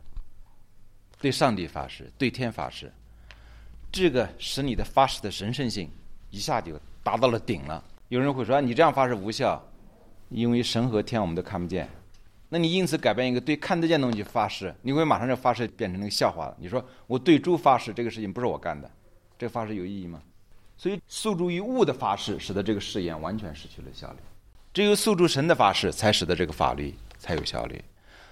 [1.19, 2.93] 对上帝发誓，对天发誓，
[3.91, 5.89] 这个使你的发誓的神圣性
[6.29, 7.83] 一下就达到了顶了。
[8.09, 9.67] 有人会说你这样发誓无效，
[10.29, 11.89] 因为神和天我们都看不见。
[12.51, 16.55] 那你因此改变一个对看得见的东西发誓，你会马上就发誓变成那个笑话了。
[16.61, 18.91] 你说我对猪发誓，这个事情不是我干的，
[19.39, 20.21] 这个发誓有意义吗？
[20.77, 24.19] 所以诉诸于物的发誓，使得这个誓言完全失去了效力。
[24.75, 27.83] 只有诉诸神的发誓，才使得这个法律才有效力。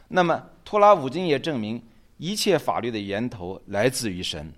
[0.09, 1.83] 那么托拉五经也证明，
[2.19, 4.53] 一切法律的源头来自于神。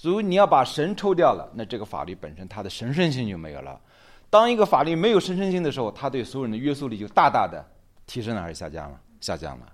[0.00, 3.80] 如果你要把神抽掉了，那这个法律本身它的神圣性就没有了。
[4.28, 7.64] 当一个法律没有神圣性的时候，它对所有人的约束力就大大的。
[8.06, 9.00] 提升了还是下降了？
[9.20, 9.72] 下降了，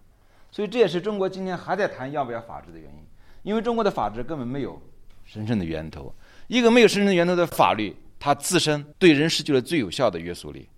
[0.51, 3.05] 所以这也是中国今天还在谈要不要法治的原因。
[3.43, 4.81] 因为中国的法治根本没有
[5.25, 6.15] 神圣的源头，
[6.47, 10.69] 一个没有神圣源头的法律，它自身对人失去了最有效的约束力，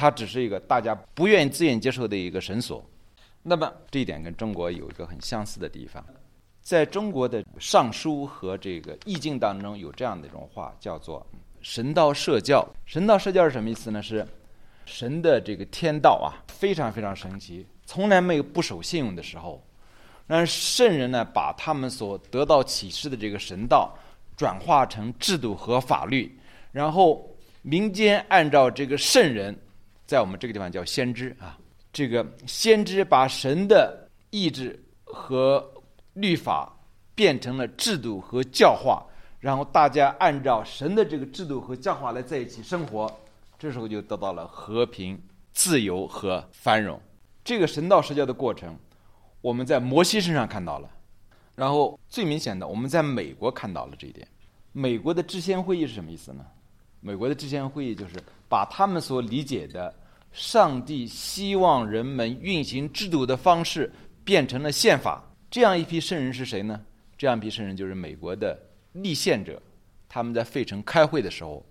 [0.00, 2.82] 它只是一个大家不愿意自愿接受的一个绳索。
[3.42, 6.02] 那么这一点跟中国有一个很相似的地方，
[6.62, 11.26] 在中国的尚书和这个易经当中有这样的一种话，叫做
[11.60, 12.66] “神道社教”。
[12.86, 14.02] 神道社教是什么意思呢？
[14.02, 14.26] 是。
[14.86, 19.62] 神的这个天道啊，非常非常神奇，从来没有不守信用的时候。
[20.26, 23.94] 让圣人呢，把他们所得到启示的这个神道，
[24.34, 26.38] 转化成制度和法律，
[26.72, 27.28] 然后
[27.62, 29.56] 民间按照这个圣人，
[30.10, 31.56] 在我们这个地方叫先知啊，
[31.92, 35.64] 这个先知把神的意志和
[36.14, 36.76] 律法
[37.14, 39.06] 变成了制度和教化，
[39.38, 43.08] 然后大家按照神的这个制度和教化来在一起生活。
[43.56, 45.16] 这时候就得到了和平、
[45.52, 47.00] 自由和繁荣。
[47.44, 48.76] 这个神道社交的过程，
[49.40, 50.90] 我们在摩西身上看到了，
[51.54, 54.26] 然后最明显的，我们在美国看到了这一点。
[54.72, 56.44] 美国的制宪会议是什么意思呢？
[56.98, 58.16] 美国的制宪会议就是
[58.48, 59.94] 把他们所理解的
[60.32, 63.92] 上帝希望人们运行制度的方式
[64.24, 65.24] 变成了宪法。
[65.50, 66.80] 这样一批圣人是谁呢？
[67.16, 68.58] 这样一批圣人就是美国的
[68.92, 69.60] 立宪者。
[70.08, 71.64] 他们在费城开会的时候，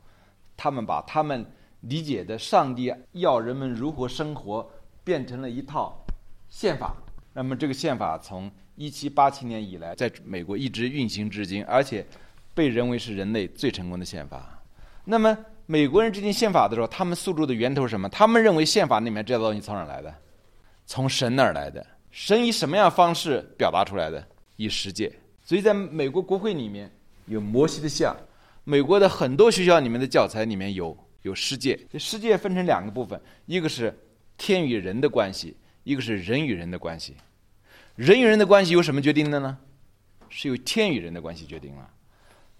[0.55, 1.45] 他们把他们。
[1.83, 4.69] 理解的上帝要人们如何生活，
[5.01, 5.97] 变成了一套
[6.49, 6.93] 宪法。
[7.31, 12.05] 那么这个宪法从一七八七年以来，在美国一直运行至今，而且
[12.53, 14.61] 被认为是人类最成功的宪法。
[15.05, 15.37] 那么
[15.71, 18.09] 美国人制定宪法的时候，他们诉诸的源头是什么？
[18.09, 20.11] 他们认为宪法里面这东西从哪儿来的？
[20.87, 21.85] 从神那儿来的。
[22.09, 24.27] 神以什么样方式表达出来的？
[24.55, 25.13] 以世界。
[25.43, 26.91] 所以在美国国会里面
[27.27, 28.17] 有摩西的像，
[28.63, 30.97] 美国的很多学校里面的教材里面有。
[31.21, 33.93] 有世界，这世界分成两个部分，一个是
[34.37, 37.15] 天与人的关系，一个是人与人的关系。
[37.95, 39.57] 人与人的关系由什么决定的呢？
[40.29, 41.89] 是由天与人的关系决定了。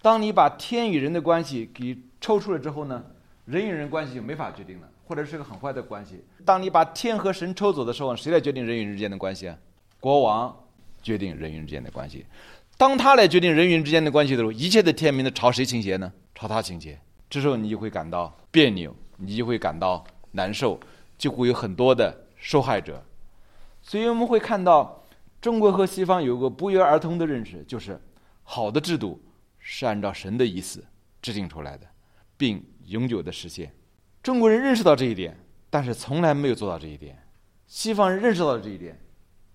[0.02, 3.04] 当你把天与人的关系给抽出来之后呢，
[3.46, 6.24] 人与人关系就没法决定了，或者是个很坏的关系。
[6.46, 9.58] 当你把天和神抽走的时候，谁来决定人与人之间的关系啊？
[10.00, 10.56] 国王
[11.02, 12.26] 决定人与人之间的关系。
[12.78, 16.12] 当他来决定人与人之间的关系的时候，一切的天命都朝谁倾斜呢？
[16.34, 16.98] 朝他倾斜。
[17.30, 20.80] 这时候你就会感到别扭，你就会感到难受，
[21.18, 23.04] 就会有很多的受害者。
[23.82, 25.04] 所以我们会看到，
[25.42, 28.00] 中国和西方有个不约而同的认识，就是
[28.44, 29.22] 好的制度
[29.60, 30.84] 是按照神的意思
[31.22, 31.86] 制定出来的，
[32.40, 33.70] 并永久的实现。
[34.24, 35.38] 中国人认识到这一点，
[35.70, 37.22] 但是从来没有做到这一点。
[37.68, 38.98] 西方人认识到了这一点，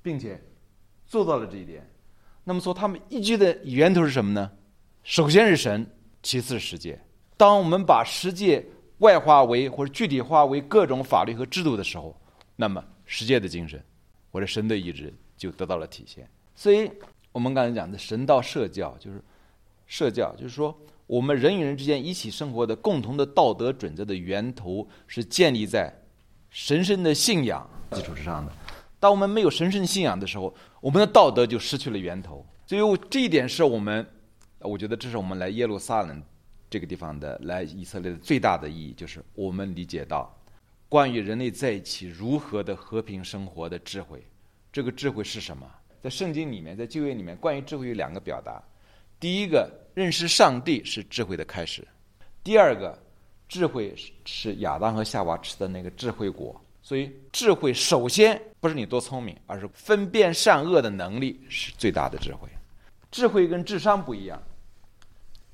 [0.03, 0.39] 并且
[1.07, 1.91] 做到了这一点。
[2.45, 4.51] 那么说，他们依据的源头是什么呢？
[5.03, 5.91] 首先是神，
[6.23, 7.01] 其次是世界。
[7.39, 8.63] 当我们把世界
[8.99, 12.15] 外化为或者具体化为各种法律和制度的时候，
[12.55, 13.83] 那么世界的精神
[14.31, 16.29] 或者神的意志就得到了体现。
[16.55, 16.91] 所以，
[17.33, 19.23] 我们刚才讲的神道社教，就是
[19.87, 20.79] 社教，就是说。
[21.07, 25.93] 我们人与人之间一起生活的共同的道德准则的源头是建立在
[26.51, 28.53] 神圣的信仰基础之上的。
[28.99, 32.45] 当我们没有神圣信仰的时候，我们的道德就失去了源头。
[32.67, 34.07] 所以这一点是我们，
[34.61, 36.23] 我觉得这是我们来耶路撒冷
[36.71, 40.35] 这个地方的来以色列的最大的意义，就是我们理解到
[40.89, 44.27] 关于人类在一起如何的和平生活的智慧。
[44.73, 45.71] 这个智慧是什么？
[46.01, 48.63] 在圣经里面，在旧约里面，关于智慧有两个表达。
[49.19, 49.81] 第一个。
[49.95, 51.87] 认识上帝是智慧的开始。
[52.43, 52.99] 第二个，
[53.49, 53.95] 智慧
[54.25, 56.61] 是亚当和夏娃吃的那个智慧果。
[56.83, 62.49] 所以，智慧首先不是你多聪明，而是分辨善恶的能力是最大的智慧。
[63.13, 64.43] 智慧跟智商不一样，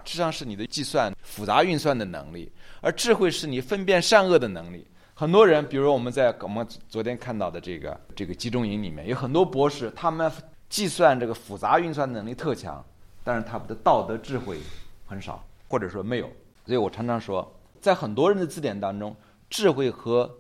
[0.07, 2.51] 智商是你的计算复杂运算的能力，
[2.81, 4.87] 而智慧是你分辨善恶的能力。
[5.13, 10.33] 很多人，比如我们在我们昨天看到的这个这个集中营里面，有很多博士，他们
[10.71, 12.83] 计算这个复杂运算能力特强。
[13.23, 14.59] 但是他们的道德智慧
[15.07, 16.31] 很少，或者说没有，
[16.65, 17.51] 所以我常常说，
[17.81, 19.15] 在很多人的字典当中，
[19.49, 20.31] 智慧和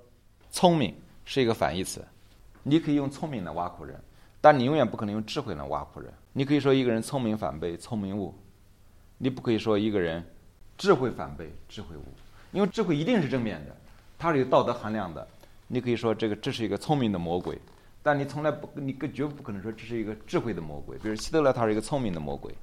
[0.50, 2.04] 聪明是一个反义词。
[2.62, 3.98] 你可以用聪明来挖苦人，
[4.40, 6.12] 但你永远不可能用智慧来挖苦人。
[6.32, 8.34] 你可以说一个人聪明反被聪明误，
[9.18, 10.24] 你不可以说一个人
[10.76, 12.04] 智慧反被智慧误，
[12.52, 13.76] 因为智慧一定是正面的，
[14.18, 15.26] 它是有道德含量的。
[15.66, 17.58] 你可以说这个这是一个聪明的魔鬼，
[18.02, 20.96] 但你从来不，你绝不可能说这是一个智慧的魔鬼。
[20.98, 22.54] 比如希特勒，他是一个聪明的魔鬼。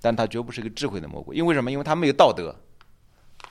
[0.00, 1.72] 但他绝不是一个智慧的魔鬼，因为什么？
[1.72, 2.54] 因为他没有道德。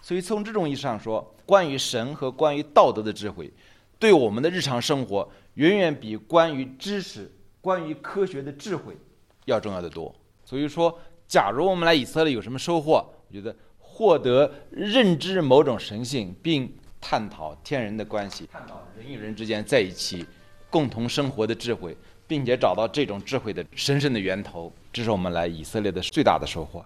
[0.02, 3.52] 所以从这种意义上说，关于神和关于道德的智慧，
[4.00, 8.96] 对我们的日常生活远远比关于知识、关于科学的智慧
[9.44, 10.16] 要重要的多。
[10.46, 10.98] 所以说，
[11.28, 20.26] 假如我们来以色列有什么收获，我觉得获得认知某种神性，并探讨天人的关系，探讨人与人之间在一起
[20.70, 21.96] 共同生活的智慧。
[22.28, 26.84] 并且找到这种智慧的神圣的源头，这是我们来以色列的最大的收获。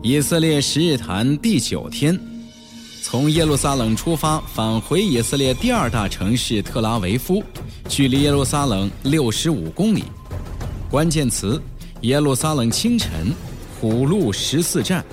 [0.00, 2.16] 以色列十日谈第九天，
[3.02, 7.42] 从耶路撒冷出发，返回以色列第二大城市特拉维夫，
[7.88, 10.04] 距离耶路撒冷六十五公里。
[10.88, 11.60] 关键词：
[12.02, 13.34] 耶路撒冷清晨，
[13.80, 15.04] 虎路十四站。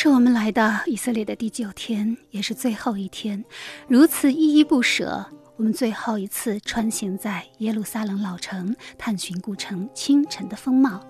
[0.00, 3.44] 是我们来到以色列的第九天，也是最后一天。
[3.88, 5.26] 如此依依不舍，
[5.56, 11.04] 我们最后一次穿行在耶路撒冷老城，探寻古城清晨的风貌。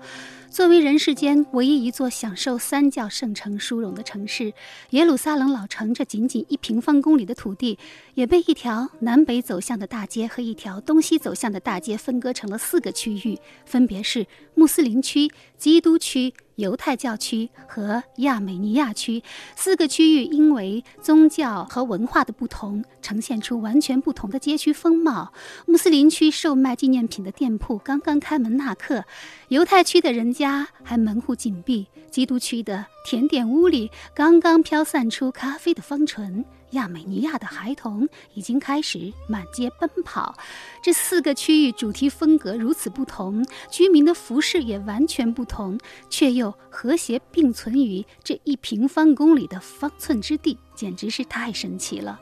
[0.49, 4.51] 作为人世间唯一一座享受三教圣城殊荣的城市，
[4.89, 7.77] 耶路撒冷老城这仅仅一平方公里的土地，
[8.15, 13.37] 也被一条南北走向的大街和一条东西走向的大街分割成了四个区域，
[13.67, 14.25] 分别是
[14.55, 15.29] 穆斯林区、
[15.59, 16.33] 基督区。
[16.59, 19.23] 犹太教区和亚美尼亚区
[19.55, 25.31] 四个区域，因为宗教和文化的不同，呈现出完全不同的街区风貌。
[25.65, 29.05] 穆斯林区售卖纪念品的店铺刚刚开门纳客，
[29.47, 36.43] 犹太区的人家还门户紧闭，基督区的甜点屋里刚刚飘散出咖啡的芳醇。
[36.71, 40.35] 亚美尼亚的孩童已经开始满街奔跑。
[40.81, 45.77] 这四个区域主题风格如此不同，居民的服饰也完全不同，
[46.09, 52.19] 却又和谐并存于这一平方公里的方寸之地，简直是太神奇了。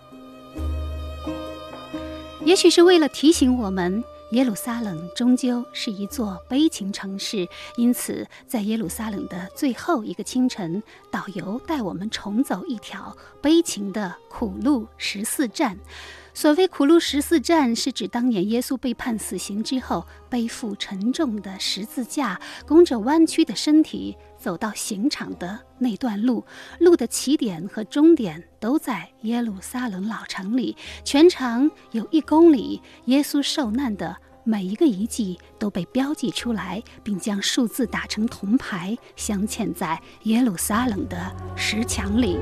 [2.46, 4.04] 也许是为了提醒我们。
[4.32, 7.48] 耶路撒冷终究是一座悲情城市，
[7.78, 15.80] 因此，在耶路撒冷的最后一个清晨，导游带我们重走一条悲情的苦路十四站。
[16.38, 26.46] 所谓苦路十四站，是指当年耶稣被判死刑之后，背负沉重的十字架，弓着弯曲的身体走到刑场的那段路。
[26.80, 32.84] 路的起点和终点都在耶路撒冷老城里，全长有一公里。
[33.06, 42.38] 耶稣受难的每一个遗迹都被标记出来，并将数字打成铜牌，镶嵌在耶路撒冷的石墙里。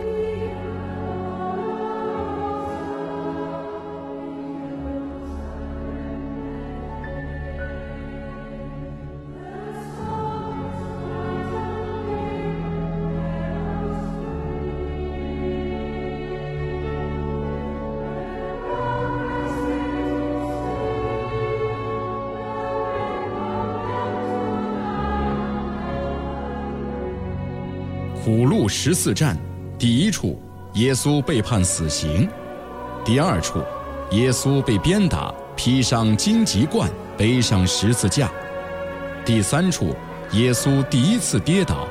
[28.67, 29.37] 十四站，
[29.77, 30.41] 第一处，
[30.73, 32.27] 耶稣被判死刑；
[33.03, 33.63] 第二处，
[34.11, 38.31] 耶稣被鞭打，披上荆棘冠，背上十字架。
[39.25, 39.95] 第三处，
[40.31, 41.87] 耶稣第一次跌倒。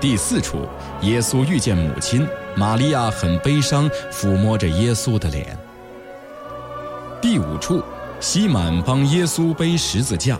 [0.00, 0.66] 第四处，
[1.02, 5.58] 耶稣遇见母亲玛利亚，很悲伤，抚摸着耶稣的脸。
[7.20, 7.82] 第五处，
[8.20, 10.38] 西满帮耶稣背十字架。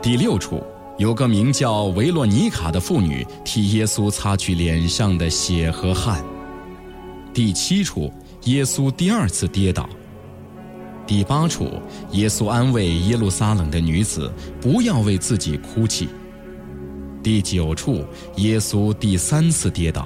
[0.00, 0.64] 第六处，
[0.98, 6.24] 有个名叫维洛尼卡的妇女替耶稣擦去脸上的血和汗。
[7.32, 8.12] 第七处，
[8.46, 9.88] 耶稣第二次跌倒。
[11.06, 11.70] 第八处，
[12.10, 14.30] 耶稣安慰耶路撒冷的女子
[14.60, 16.08] 不要为自己哭泣。
[17.22, 18.04] 第九处，
[18.38, 20.02] 耶稣第三次跌倒；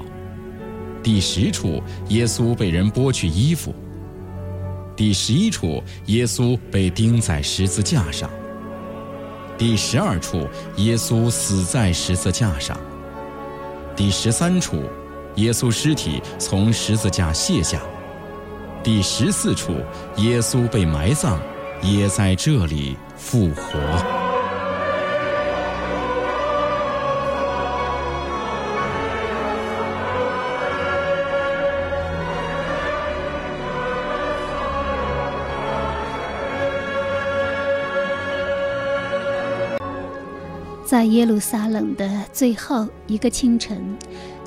[1.03, 3.72] 第十处，耶稣被人剥去衣服；
[4.95, 8.28] 第十一处，耶稣被钉在十字架上；
[9.63, 12.77] 第十二处，耶稣死在十字架上；
[13.95, 14.83] 第十三处，
[15.37, 17.79] 耶稣尸体从十字架卸下；
[18.83, 19.73] 第十四处，
[20.17, 21.39] 耶稣被埋葬，
[21.81, 24.22] 也在这里复活。
[40.93, 43.80] 在耶路撒冷的最后一个清晨，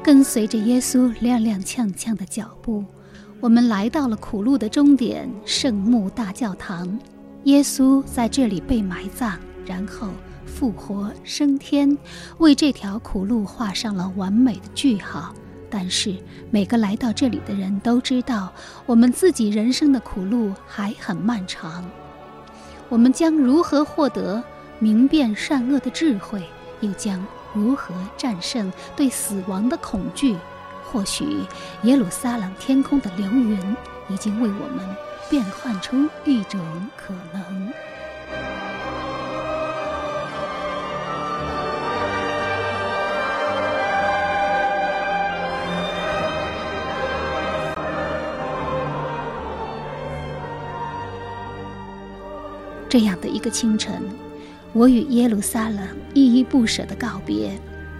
[0.03, 2.85] 跟随着耶稣踉踉跄跄的脚步，
[3.39, 6.99] 我们来到了苦路的终点——圣墓大教堂。
[7.45, 10.09] 耶稣在这里被埋葬，然后
[10.45, 11.97] 复活升天，
[12.37, 15.33] 为这条苦路画上了完美的句号。
[15.67, 16.15] 但是，
[16.51, 18.53] 每个来到这里的人都知道，
[18.85, 21.83] 我们自己人生的苦路还很漫长。
[22.87, 24.43] 我们将如何获得？
[24.79, 26.43] 明辨善恶的智慧，
[26.81, 30.35] 又将如何战胜对死亡的恐惧？
[30.91, 31.43] 或许
[31.83, 33.75] 耶路撒冷天空的流云
[34.07, 34.95] 已经为我们
[35.29, 36.59] 变换出一种
[36.95, 37.73] 可能。
[52.87, 54.24] 这样的一个清晨。
[54.75, 57.57] 我与耶路撒冷依依不舍的告别，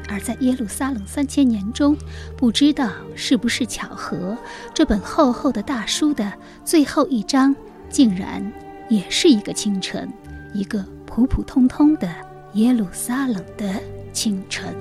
[0.09, 1.95] 而在耶路撒冷三千年中，
[2.36, 4.38] 不知道是不是巧合，
[4.73, 6.30] 这本厚厚的大书的
[6.65, 7.55] 最后一章，
[7.89, 8.51] 竟然
[8.89, 10.11] 也是一个清晨，
[10.53, 12.13] 一个普普通通的
[12.55, 13.73] 耶路撒冷的
[14.11, 14.76] 清晨。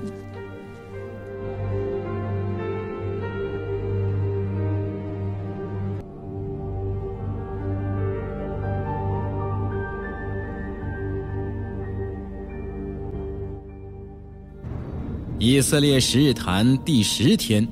[15.47, 17.69] 以色列十日谈第十天，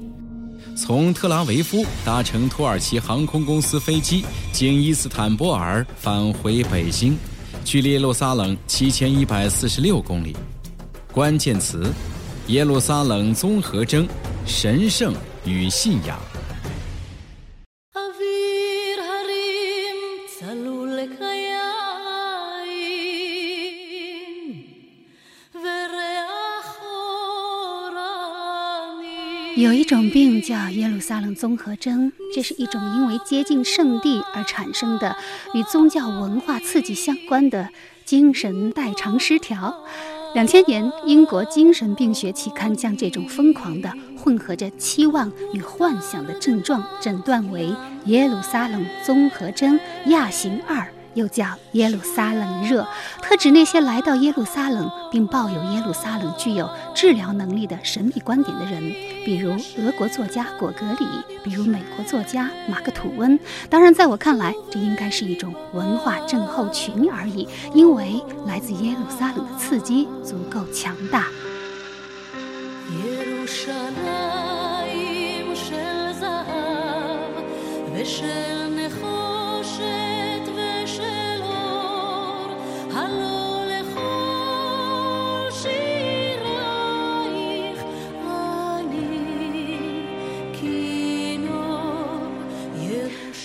[0.76, 7.16] 从特拉维夫搭乘土耳其航空公司飞机经伊斯坦布尔返回北京，
[7.64, 10.36] 距离耶路撒冷七千一百四十六公里。
[11.14, 11.90] 关键词：
[12.48, 14.06] 耶路撒冷综合征、
[14.44, 15.14] 神圣
[15.46, 16.20] 与信仰。
[29.54, 35.14] 有一种病叫耶路撒冷综合征，这是一种因为接近圣地而产生的
[35.52, 37.68] 与宗教文化刺激相关的
[38.06, 39.74] 精神代偿失调。
[40.34, 47.74] 两千年，英国精神病学期刊将这种疯狂的、混合着期望与幻想的症状诊断为
[48.06, 50.88] 耶路撒冷综合征亚型二。
[51.14, 52.86] 又叫耶路撒冷热，
[53.20, 58.80] 特指那些来到耶路撒冷并抱有耶路撒冷具有治疗能力的神秘观点的人，
[59.24, 61.06] 比如俄国作家果戈里，
[61.44, 63.38] 比如美国作家马克吐温。
[63.68, 71.26] 当然，在我看来，这应该是一种文化症候群而已，因为来自耶路撒冷的刺激足够强大。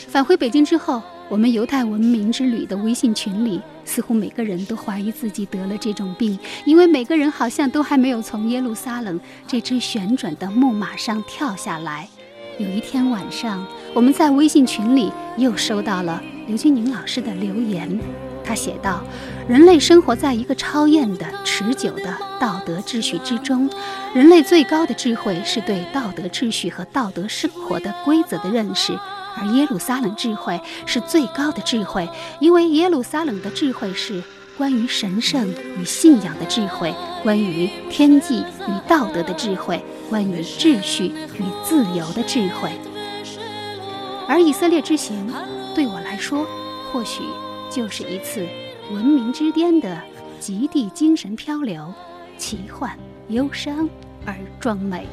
[0.08, 12.08] 返回北京之后，我们犹太文明之旅的微信群里，似乎每个人都怀疑自己得了这种病，因为每个人好像都还没有从耶路撒冷这只旋转的木马上跳下来。
[12.58, 18.00] 有一天晚上，我们在微信群里又收到了刘军宁老师的留言，
[18.46, 19.04] 他写道
[19.46, 23.70] ：“人类生活在一个超验的、持久的道德秩序之中，
[24.16, 28.98] 人类最高的智慧是对道德秩序和道德生活的规则的认识。”
[29.38, 32.10] 而耶路撒冷智慧是最高的智慧，
[32.40, 34.24] 因为耶路撒冷的智慧是
[34.58, 35.48] 关于神圣
[35.80, 41.06] 与信仰的智慧，关于天际与道德的智慧，关于秩序
[41.38, 42.72] 与自由的智慧。
[44.28, 45.32] 而以色列之行，
[45.76, 46.46] 对我来说，
[46.92, 47.22] 或许
[47.70, 48.46] 就是一次
[48.92, 50.02] 文明之巅的
[50.40, 51.94] 极地精神漂流，
[52.38, 52.98] 奇幻、
[53.30, 53.88] 忧伤
[54.26, 55.08] 而壮美。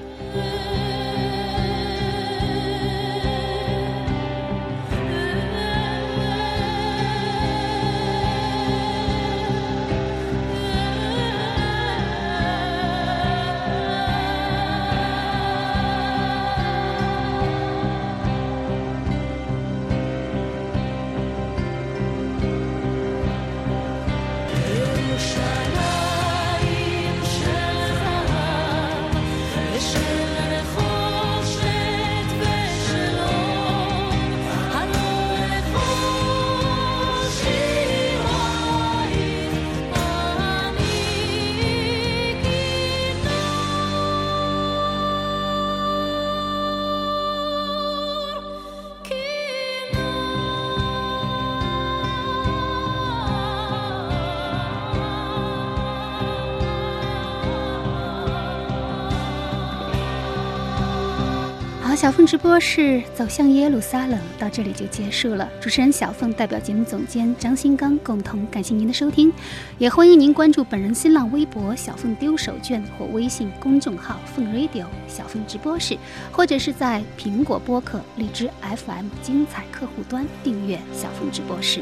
[62.05, 65.49] 小凤直播室走向耶路撒冷到这里就结束了。
[65.59, 69.33] 主持人小凤代表节目总监张新刚共同感谢您的收听，
[69.79, 75.97] 也欢迎您关注本人新浪微博小凤丢手绢或微信公众号凤 radio 小凤直播室，
[76.31, 81.81] 或者是在苹果播客荔枝 FM 精彩客户端订阅小凤直播室。